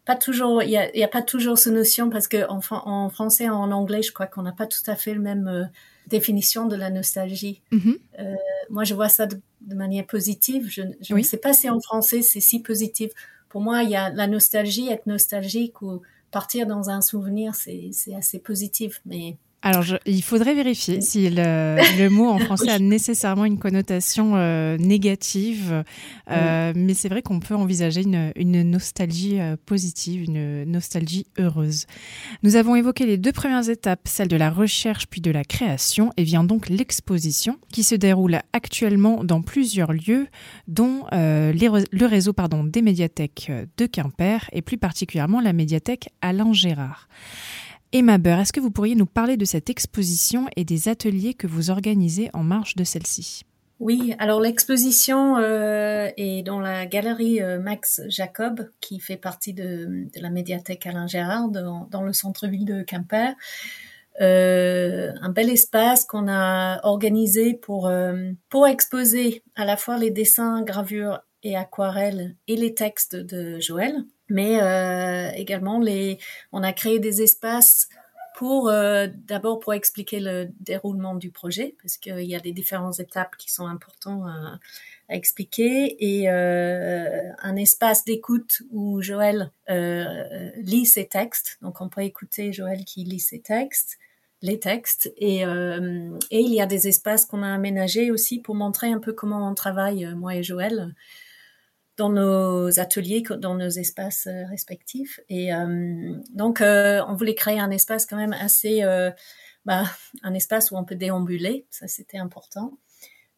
pas 0.07 0.15
toujours, 0.15 0.63
il 0.63 0.69
y 0.69 0.77
a, 0.77 0.95
y 0.95 1.03
a, 1.03 1.07
pas 1.09 1.21
toujours 1.21 1.59
ce 1.59 1.69
notion 1.69 2.09
parce 2.09 2.29
que 2.29 2.47
en, 2.49 2.61
en 2.71 3.09
français 3.09 3.43
et 3.43 3.49
en 3.49 3.71
anglais, 3.71 4.01
je 4.01 4.13
crois 4.13 4.25
qu'on 4.25 4.43
n'a 4.43 4.53
pas 4.53 4.65
tout 4.65 4.89
à 4.89 4.95
fait 4.95 5.13
le 5.13 5.19
même 5.19 5.69
définition 6.07 6.65
de 6.65 6.75
la 6.75 6.89
nostalgie. 6.89 7.61
Mm-hmm. 7.71 7.97
Euh, 8.19 8.35
moi, 8.69 8.83
je 8.83 8.93
vois 8.93 9.09
ça 9.09 9.27
de, 9.27 9.39
manière 9.61 10.05
positive. 10.05 10.67
Je, 10.69 10.81
ne 11.13 11.21
sais 11.23 11.37
pas 11.37 11.53
si 11.53 11.69
en 11.69 11.79
français 11.79 12.21
c'est 12.21 12.39
si 12.39 12.61
positif. 12.61 13.11
Pour 13.49 13.61
moi, 13.61 13.83
il 13.83 13.89
y 13.89 13.95
a 13.95 14.09
la 14.09 14.27
nostalgie, 14.27 14.89
être 14.89 15.05
nostalgique 15.07 15.81
ou 15.81 16.01
partir 16.31 16.67
dans 16.67 16.89
un 16.89 17.01
souvenir, 17.01 17.55
c'est 17.55 17.91
assez 18.15 18.39
positif. 18.39 19.01
Mais 19.05 19.37
alors, 19.63 19.83
il 20.05 20.21
faudrait 20.21 20.53
vérifier 20.53 21.01
si 21.01 21.29
le, 21.31 22.07
mot 22.09 22.29
en 22.29 22.37
français 22.37 22.69
a 22.69 22.77
nécessairement 22.77 23.43
une 23.43 23.57
connotation 23.57 24.33
euh, 24.35 24.77
négative, 24.77 25.83
euh, 26.29 26.73
mais 26.75 26.93
c'est 26.93 27.09
vrai 27.09 27.23
qu'on 27.23 27.39
peut 27.39 27.55
envisager 27.55 28.03
une, 28.03 28.63
nostalgie 28.69 29.39
euh, 29.39 29.57
positive, 29.65 30.23
une 30.23 30.63
nostalgie 30.65 31.25
heureuse. 31.39 31.85
Nous 32.43 32.55
avons 32.55 32.75
évoqué 32.75 33.07
les 33.07 33.17
deux 33.17 33.31
premières 33.31 33.67
étapes, 33.67 34.01
celle 34.05 34.27
de 34.27 34.37
la 34.37 34.51
recherche 34.51 35.07
puis 35.07 35.21
de 35.21 35.31
la 35.31 35.43
création, 35.43 36.11
et 36.17 36.23
vient 36.23 36.43
donc 36.43 36.69
l'exposition 36.69 37.57
qui 37.73 37.81
se 37.81 37.95
déroule 37.95 38.39
actuellement 38.53 39.23
dans 39.23 39.41
plusieurs 39.41 39.91
lieux, 39.91 40.27
dont 40.67 41.05
le 41.11 42.05
réseau 42.05 42.31
pardon, 42.31 42.63
des 42.63 42.83
médiathèques 42.83 43.51
de 43.77 43.85
Quimper 43.87 44.47
et 44.53 44.61
plus 44.61 44.77
particulièrement 44.77 45.41
la 45.41 45.53
médiathèque 45.53 46.09
Alain 46.21 46.53
Gérard. 46.53 47.07
Emma 47.93 48.17
Beur, 48.17 48.39
est-ce 48.39 48.51
que 48.51 48.59
vous 48.59 48.71
pourriez 48.71 48.95
nous 48.95 49.05
parler 49.05 49.37
de 49.37 49.45
cette 49.45 49.69
exposition 49.69 50.47
et 50.57 50.65
des 50.65 50.89
ateliers 50.89 51.33
que 51.33 51.47
vous 51.47 51.69
organisez 51.69 52.29
en 52.33 52.43
marge 52.43 52.75
de 52.75 52.83
celle-ci? 52.83 53.43
Oui, 53.79 54.15
alors 54.17 54.41
l'exposition 54.41 55.37
euh, 55.37 56.09
est 56.17 56.41
dans 56.43 56.59
la 56.59 56.85
galerie 56.85 57.41
euh, 57.41 57.59
Max 57.59 58.01
Jacob, 58.07 58.69
qui 58.81 58.99
fait 58.99 59.17
partie 59.17 59.53
de, 59.53 60.07
la 60.19 60.29
médiathèque 60.29 60.85
Alain 60.87 61.07
Gérard 61.07 61.49
dans, 61.49 62.01
le 62.01 62.11
centre-ville 62.11 62.65
de 62.65 62.81
Quimper. 62.81 63.35
Euh, 64.19 65.13
un 65.21 65.29
bel 65.29 65.49
espace 65.49 66.05
qu'on 66.05 66.27
a 66.27 66.83
organisé 66.83 67.53
pour 67.53 67.91
pour 68.49 68.67
exposer 68.67 69.43
à 69.55 69.63
la 69.63 69.77
fois 69.77 69.97
les 69.97 70.09
dessins, 70.09 70.63
gravures 70.63 71.21
et 71.43 71.55
aquarelles 71.55 72.35
et 72.47 72.55
les 72.55 72.73
textes 72.73 73.15
de 73.15 73.59
Joël 73.59 74.03
mais 74.29 74.61
euh, 74.61 75.31
également 75.35 75.79
les, 75.79 76.19
on 76.51 76.63
a 76.63 76.73
créé 76.73 76.99
des 76.99 77.21
espaces 77.21 77.89
pour 78.35 78.69
euh, 78.69 79.07
d'abord 79.27 79.59
pour 79.59 79.73
expliquer 79.73 80.19
le 80.19 80.49
déroulement 80.59 81.15
du 81.15 81.31
projet 81.31 81.75
parce 81.81 81.97
qu'il 81.97 82.21
y 82.21 82.35
a 82.35 82.39
des 82.39 82.51
différentes 82.51 82.99
étapes 82.99 83.35
qui 83.37 83.51
sont 83.51 83.65
importantes 83.65 84.27
à, 84.27 84.59
à 85.09 85.15
expliquer. 85.15 85.95
Et 85.99 86.29
euh, 86.29 87.31
un 87.39 87.55
espace 87.55 88.05
d'écoute 88.05 88.61
où 88.71 89.01
Joël 89.01 89.51
euh, 89.69 90.51
lit 90.57 90.85
ses 90.85 91.07
textes. 91.07 91.57
Donc 91.61 91.81
on 91.81 91.89
peut 91.89 92.01
écouter 92.01 92.53
Joël 92.53 92.83
qui 92.85 93.03
lit 93.03 93.19
ses 93.19 93.41
textes 93.41 93.97
les 94.43 94.59
textes. 94.59 95.11
Et, 95.17 95.43
euh, 95.47 96.15
et 96.29 96.41
il 96.41 96.53
y 96.53 96.61
a 96.61 96.67
des 96.67 96.87
espaces 96.87 97.25
qu'on 97.25 97.41
a 97.41 97.51
aménagés 97.51 98.11
aussi 98.11 98.39
pour 98.39 98.53
montrer 98.53 98.91
un 98.91 98.99
peu 98.99 99.11
comment 99.11 99.49
on 99.49 99.55
travaille 99.55 100.05
moi 100.15 100.35
et 100.35 100.43
Joël 100.43 100.93
dans 101.97 102.09
nos 102.09 102.79
ateliers, 102.79 103.23
dans 103.39 103.55
nos 103.55 103.69
espaces 103.69 104.27
euh, 104.27 104.45
respectifs. 104.45 105.19
Et 105.29 105.53
euh, 105.53 106.13
donc, 106.33 106.61
euh, 106.61 107.01
on 107.07 107.15
voulait 107.15 107.35
créer 107.35 107.59
un 107.59 107.71
espace 107.71 108.05
quand 108.05 108.17
même 108.17 108.33
assez, 108.33 108.83
bah, 109.65 109.83
un 110.23 110.33
espace 110.33 110.71
où 110.71 110.77
on 110.77 110.85
peut 110.85 110.95
déambuler, 110.95 111.65
ça 111.69 111.87
c'était 111.87 112.19
important. 112.19 112.77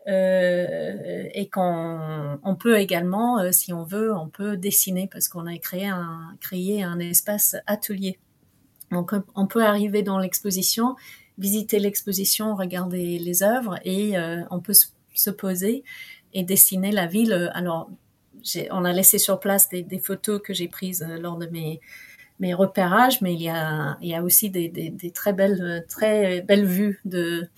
et 0.08 1.50
qu'on 1.52 2.40
on 2.44 2.56
peut 2.56 2.78
également, 2.80 3.52
si 3.52 3.74
on 3.74 3.84
veut, 3.84 4.14
on 4.14 4.30
peut 4.30 4.58
dessiner 4.58 5.08
parce 5.08 5.30
qu'on 5.30 5.46
a 5.46 5.58
créé 5.58 5.88
un, 5.88 6.36
créé 6.42 6.84
un 6.84 7.00
espace 7.00 7.56
atelier. 7.68 8.20
Donc, 8.92 9.12
on 9.36 9.46
peut 9.46 9.64
arriver 9.64 10.02
dans 10.02 10.18
l'exposition, 10.18 10.96
visiter 11.38 11.80
l'exposition, 11.80 12.56
regarder 12.56 13.20
les 13.20 13.44
œuvres 13.44 13.78
et 13.86 14.16
on 14.50 14.60
peut 14.62 14.74
se 15.14 15.30
poser 15.30 15.84
et 16.34 16.44
dessiner 16.44 16.92
la 16.92 17.06
ville. 17.06 17.52
Alors, 17.54 17.92
on 18.72 18.86
a 18.86 18.94
laissé 18.94 19.18
sur 19.18 19.40
place 19.40 19.70
des, 19.70 20.00
photos 20.00 20.42
que 20.44 20.54
j'ai 20.54 20.68
prises 20.68 21.06
euh, 21.08 21.20
lors 21.20 21.38
de 21.38 21.48
mes, 21.48 21.80
repérages, 22.54 23.22
mais 23.22 23.34
il 23.34 23.42
y 23.42 23.50
a, 23.50 24.24
aussi 24.24 24.50
des, 24.50 25.12
très 25.14 25.34
belles, 25.34 25.86
très 25.90 26.42
belles 26.42 26.66
vues 26.66 27.02
de, 27.06 27.50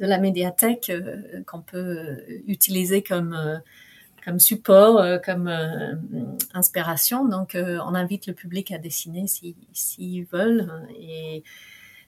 la 0.00 0.18
médiathèque 0.18 0.90
euh, 0.90 1.42
qu'on 1.46 1.60
peut 1.60 2.18
utiliser 2.46 3.02
comme, 3.02 3.32
euh, 3.32 3.58
comme 4.24 4.40
support, 4.40 5.20
comme 5.24 5.48
inspiration. 6.52 7.26
Donc, 7.26 7.56
on 7.56 7.94
invite 7.94 8.26
le 8.26 8.34
public 8.34 8.72
à 8.72 8.78
dessiner 8.78 9.28
s'ils 9.28 9.54
si, 9.72 10.22
veulent. 10.24 10.68
Et, 10.98 11.44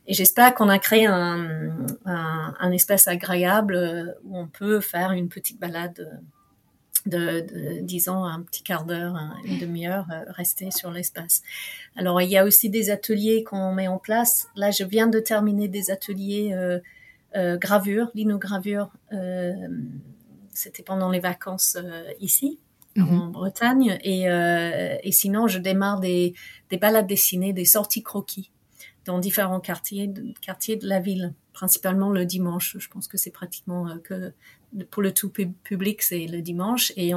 j'espère 0.08 0.54
qu'on 0.54 0.68
a 0.68 0.78
créé 0.78 1.06
un, 1.06 2.72
espace 2.72 3.06
agréable 3.06 4.16
où 4.24 4.36
on 4.36 4.48
peut 4.48 4.80
faire 4.80 5.12
une 5.12 5.28
petite 5.28 5.60
balade 5.60 6.20
de, 7.06 7.80
disons 7.80 8.24
un 8.24 8.42
petit 8.42 8.62
quart 8.62 8.84
d'heure, 8.84 9.16
une 9.44 9.58
demi-heure, 9.58 10.06
euh, 10.10 10.24
rester 10.28 10.70
sur 10.70 10.90
l'espace. 10.90 11.42
Alors 11.96 12.20
il 12.20 12.28
y 12.28 12.36
a 12.36 12.44
aussi 12.44 12.68
des 12.68 12.90
ateliers 12.90 13.44
qu'on 13.44 13.72
met 13.72 13.88
en 13.88 13.98
place. 13.98 14.48
Là, 14.56 14.70
je 14.70 14.84
viens 14.84 15.06
de 15.06 15.18
terminer 15.20 15.68
des 15.68 15.90
ateliers 15.90 16.52
euh, 16.52 16.80
euh, 17.36 17.56
gravure, 17.56 18.10
linogravure. 18.14 18.90
Euh, 19.12 19.52
C'était 20.52 20.82
pendant 20.82 21.10
les 21.10 21.20
vacances 21.20 21.78
ici. 22.20 22.58
en 22.98 23.02
mhm. 23.02 23.32
Bretagne 23.32 23.98
et, 24.02 24.24
et 24.24 25.12
sinon 25.12 25.48
je 25.48 25.58
démarre 25.58 26.00
des, 26.00 26.34
des 26.70 26.78
balades 26.78 27.06
dessinées, 27.06 27.52
des 27.52 27.66
sorties 27.66 28.02
croquis 28.02 28.50
dans 29.06 29.18
différents 29.18 29.60
quartiers 29.60 30.12
quartiers 30.42 30.76
de 30.76 30.86
la 30.86 31.00
ville, 31.00 31.32
principalement 31.56 32.10
le 32.10 32.26
dimanche. 32.26 32.76
Je 32.78 32.88
pense 32.88 33.08
que 33.08 33.16
c'est 33.16 33.30
pratiquement 33.30 33.96
que 34.04 34.32
pour 34.90 35.02
le 35.02 35.12
tout 35.12 35.30
public, 35.30 36.02
c'est 36.02 36.26
le 36.26 36.42
dimanche 36.42 36.92
et 36.96 37.12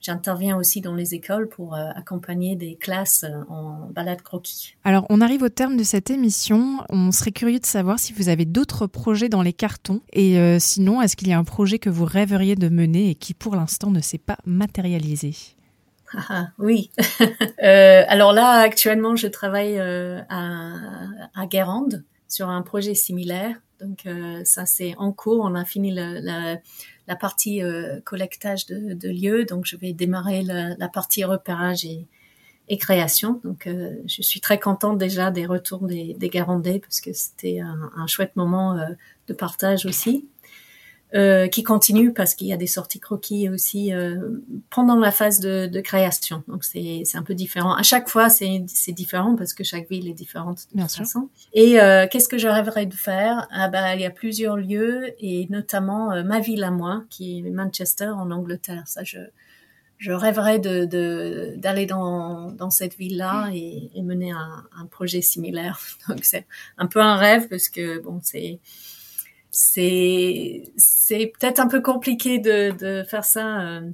j'interviens 0.00 0.56
aussi 0.56 0.80
dans 0.80 0.94
les 0.94 1.14
écoles 1.14 1.50
pour 1.50 1.74
accompagner 1.74 2.56
des 2.56 2.76
classes 2.76 3.26
en 3.50 3.90
balade 3.90 4.22
croquis. 4.22 4.76
Alors, 4.82 5.04
on 5.10 5.20
arrive 5.20 5.42
au 5.42 5.50
terme 5.50 5.76
de 5.76 5.84
cette 5.84 6.08
émission. 6.08 6.78
On 6.88 7.12
serait 7.12 7.32
curieux 7.32 7.60
de 7.60 7.66
savoir 7.66 7.98
si 7.98 8.14
vous 8.14 8.30
avez 8.30 8.46
d'autres 8.46 8.86
projets 8.86 9.28
dans 9.28 9.42
les 9.42 9.52
cartons 9.52 10.00
et 10.14 10.58
sinon, 10.58 11.02
est-ce 11.02 11.14
qu'il 11.14 11.28
y 11.28 11.32
a 11.34 11.38
un 11.38 11.44
projet 11.44 11.78
que 11.78 11.90
vous 11.90 12.06
rêveriez 12.06 12.56
de 12.56 12.70
mener 12.70 13.10
et 13.10 13.14
qui 13.14 13.34
pour 13.34 13.56
l'instant 13.56 13.90
ne 13.90 14.00
s'est 14.00 14.16
pas 14.18 14.38
matérialisé? 14.46 15.34
Ah, 16.16 16.48
oui. 16.58 16.90
euh, 17.62 18.02
alors 18.08 18.32
là, 18.32 18.60
actuellement, 18.60 19.16
je 19.16 19.26
travaille 19.26 19.78
euh, 19.78 20.20
à, 20.28 20.72
à 21.34 21.46
Guérande 21.46 22.04
sur 22.28 22.48
un 22.48 22.62
projet 22.62 22.94
similaire. 22.94 23.60
Donc 23.80 24.06
euh, 24.06 24.42
ça, 24.44 24.66
c'est 24.66 24.94
en 24.98 25.12
cours. 25.12 25.44
On 25.44 25.54
a 25.54 25.64
fini 25.64 25.90
la, 25.92 26.20
la, 26.20 26.58
la 27.06 27.16
partie 27.16 27.62
euh, 27.62 28.00
collectage 28.04 28.66
de, 28.66 28.94
de, 28.94 29.08
lieux. 29.08 29.44
Donc 29.44 29.64
je 29.66 29.76
vais 29.76 29.92
démarrer 29.92 30.42
la, 30.42 30.74
la 30.76 30.88
partie 30.88 31.24
repérage 31.24 31.84
et, 31.84 32.06
et 32.68 32.78
création. 32.78 33.40
Donc 33.44 33.66
euh, 33.66 33.96
je 34.06 34.22
suis 34.22 34.40
très 34.40 34.58
contente 34.58 34.98
déjà 34.98 35.30
des 35.30 35.46
retours 35.46 35.86
des, 35.86 36.14
des 36.14 36.28
Garandais 36.28 36.78
parce 36.78 37.00
que 37.00 37.12
c'était 37.12 37.60
un, 37.60 37.90
un, 37.96 38.06
chouette 38.06 38.36
moment 38.36 38.78
de 39.26 39.34
partage 39.34 39.86
aussi. 39.86 40.26
Euh, 41.14 41.46
qui 41.46 41.62
continue 41.62 42.12
parce 42.12 42.34
qu'il 42.34 42.48
y 42.48 42.52
a 42.52 42.56
des 42.56 42.66
sorties 42.66 42.98
croquis 42.98 43.48
aussi 43.48 43.94
euh, 43.94 44.16
pendant 44.68 44.96
la 44.96 45.12
phase 45.12 45.38
de, 45.38 45.66
de 45.68 45.80
création. 45.80 46.42
Donc 46.48 46.64
c'est 46.64 47.04
un 47.14 47.22
peu 47.22 47.34
différent. 47.34 47.72
À 47.72 47.84
chaque 47.84 48.08
fois 48.08 48.28
c'est 48.28 48.66
différent 48.88 49.36
parce 49.36 49.54
que 49.54 49.62
chaque 49.62 49.88
ville 49.88 50.08
est 50.08 50.14
différente 50.14 50.66
de 50.72 50.78
Bien 50.78 50.86
toute 50.88 50.96
façon. 50.96 51.28
Et 51.52 51.80
euh, 51.80 52.08
qu'est-ce 52.10 52.28
que 52.28 52.36
je 52.36 52.48
rêverais 52.48 52.86
de 52.86 52.94
faire? 52.94 53.46
Ah 53.52 53.68
bah 53.68 53.94
il 53.94 54.00
y 54.00 54.04
a 54.04 54.10
plusieurs 54.10 54.56
lieux 54.56 55.12
et 55.20 55.46
notamment 55.50 56.10
euh, 56.10 56.24
ma 56.24 56.40
ville 56.40 56.64
à 56.64 56.72
moi 56.72 57.04
qui 57.10 57.38
est 57.38 57.42
Manchester 57.48 58.08
en 58.08 58.32
Angleterre. 58.32 58.82
Ça 58.86 59.04
je 59.04 59.18
je 59.98 60.10
rêverais 60.10 60.58
de 60.58 61.54
d'aller 61.56 61.86
dans, 61.86 62.50
dans 62.50 62.70
cette 62.70 62.96
ville-là 62.96 63.50
et, 63.54 63.88
et, 63.94 64.02
mener 64.02 64.32
un, 64.32 64.64
un 64.76 64.86
projet 64.86 65.22
similaire. 65.22 65.78
Donc 66.08 66.24
c'est 66.24 66.48
un 66.76 66.86
peu 66.86 67.00
un 67.00 67.14
rêve 67.14 67.46
parce 67.46 67.68
que 67.68 68.00
bon 68.00 68.18
c'est 68.20 68.58
c'est 69.56 70.64
c'est 70.76 71.26
peut-être 71.38 71.60
un 71.60 71.68
peu 71.68 71.80
compliqué 71.80 72.40
de, 72.40 72.72
de 72.72 73.04
faire 73.04 73.24
ça 73.24 73.60
euh, 73.60 73.90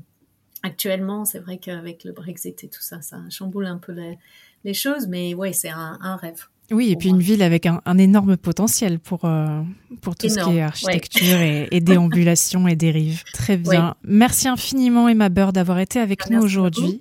actuellement. 0.63 1.27
C'est 1.27 1.39
vrai 1.39 1.59
qu'avec 1.59 2.05
le 2.05 2.13
Brexit 2.13 2.65
et 2.65 2.69
tout 2.71 2.81
ça, 2.81 3.03
ça 3.03 3.19
chamboule 3.29 3.67
un 3.67 3.77
peu 3.77 3.93
les, 3.93 4.19
les 4.65 4.73
choses, 4.73 5.07
mais 5.07 5.35
ouais, 5.35 5.53
c'est 5.53 5.69
un, 5.69 5.99
un 6.01 6.17
rêve. 6.17 6.47
Oui, 6.73 6.91
et 6.91 6.97
puis 6.97 7.09
une 7.09 7.21
ville 7.21 7.43
avec 7.43 7.67
un, 7.67 7.81
un 7.85 7.99
énorme 7.99 8.37
potentiel 8.37 9.01
pour, 9.01 9.25
euh, 9.25 9.61
pour 10.03 10.15
tout 10.15 10.29
ce 10.29 10.39
qui 10.39 10.57
est 10.57 10.63
architecture 10.63 11.41
et, 11.41 11.67
et, 11.73 11.81
déambulation 11.81 12.69
et 12.69 12.77
dérive. 12.77 13.25
Très 13.33 13.57
bien. 13.57 13.97
Merci 14.05 14.47
infiniment 14.47 15.09
Emma 15.09 15.29
Bird 15.29 15.53
d'avoir 15.55 15.81
été 15.81 15.99
avec 15.99 16.31
nous 16.31 16.41
aujourd'hui. 16.41 17.01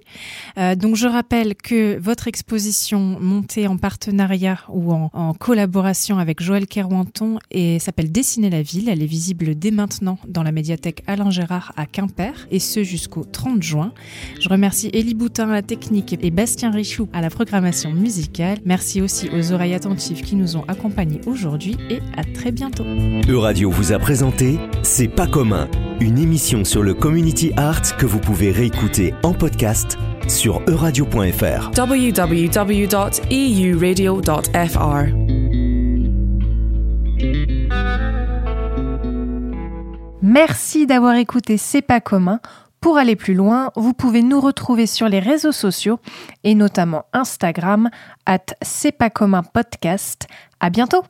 Euh, 0.57 0.75
donc 0.75 0.95
je 0.95 1.07
rappelle 1.07 1.55
que 1.55 1.99
votre 1.99 2.27
exposition 2.27 2.99
montée 3.19 3.67
en 3.67 3.77
partenariat 3.77 4.59
ou 4.69 4.91
en, 4.91 5.11
en 5.13 5.33
collaboration 5.35 6.17
avec 6.17 6.41
Joël 6.41 6.65
Kerouanton 6.65 7.37
et 7.51 7.77
s'appelle 7.77 8.11
Dessiner 8.11 8.49
la 8.49 8.63
ville. 8.63 8.89
Elle 8.89 9.03
est 9.03 9.07
visible 9.07 9.53
dès 9.53 9.71
maintenant 9.71 10.17
dans 10.27 10.41
la 10.41 10.51
médiathèque 10.51 11.03
Alain 11.05 11.29
Gérard 11.29 11.73
à 11.77 11.85
Quimper 11.85 12.47
et 12.49 12.59
ce 12.59 12.83
jusqu'au 12.83 13.23
30 13.23 13.61
juin. 13.61 13.93
Je 14.39 14.49
remercie 14.49 14.89
Élie 14.93 15.13
Boutin 15.13 15.49
à 15.49 15.53
la 15.53 15.61
technique 15.61 16.17
et 16.19 16.31
Bastien 16.31 16.71
Richoux 16.71 17.07
à 17.13 17.21
la 17.21 17.29
programmation 17.29 17.91
musicale. 17.91 18.57
Merci 18.65 19.01
aussi 19.01 19.29
aux 19.29 19.51
oreilles 19.59 19.75
attentifs 19.75 20.21
qui 20.21 20.37
nous 20.37 20.55
ont 20.55 20.63
accompagnés 20.69 21.19
aujourd'hui 21.25 21.75
et 21.89 21.99
à 22.15 22.23
très 22.23 22.51
bientôt. 22.51 22.85
Euradio 23.27 23.69
vous 23.69 23.91
a 23.91 23.99
présenté 23.99 24.57
C'est 24.83 25.09
pas 25.09 25.27
commun, 25.27 25.67
une 25.99 26.17
émission 26.17 26.63
sur 26.63 26.81
le 26.81 26.93
community 26.93 27.51
art 27.57 27.97
que 27.97 28.05
vous 28.05 28.19
pouvez 28.19 28.51
réécouter 28.51 29.13
en 29.21 29.33
podcast 29.33 29.97
sur 30.29 30.61
euradio.fr. 30.67 31.71
www.euradio.fr. 31.77 32.69
Merci 40.21 40.85
d'avoir 40.85 41.15
écouté 41.15 41.57
C'est 41.57 41.81
pas 41.81 41.99
commun. 41.99 42.39
Pour 42.81 42.97
aller 42.97 43.15
plus 43.15 43.33
loin, 43.33 43.71
vous 43.75 43.93
pouvez 43.93 44.21
nous 44.21 44.39
retrouver 44.39 44.87
sur 44.87 45.09
les 45.09 45.19
réseaux 45.19 45.51
sociaux 45.51 45.99
et 46.43 46.55
notamment 46.55 47.05
Instagram 47.13 47.89
at 48.25 48.45
C'est 48.61 48.93
pas 48.93 49.09
commun 49.09 49.43
podcast. 49.43 50.27
À 50.59 50.69
bientôt! 50.69 51.03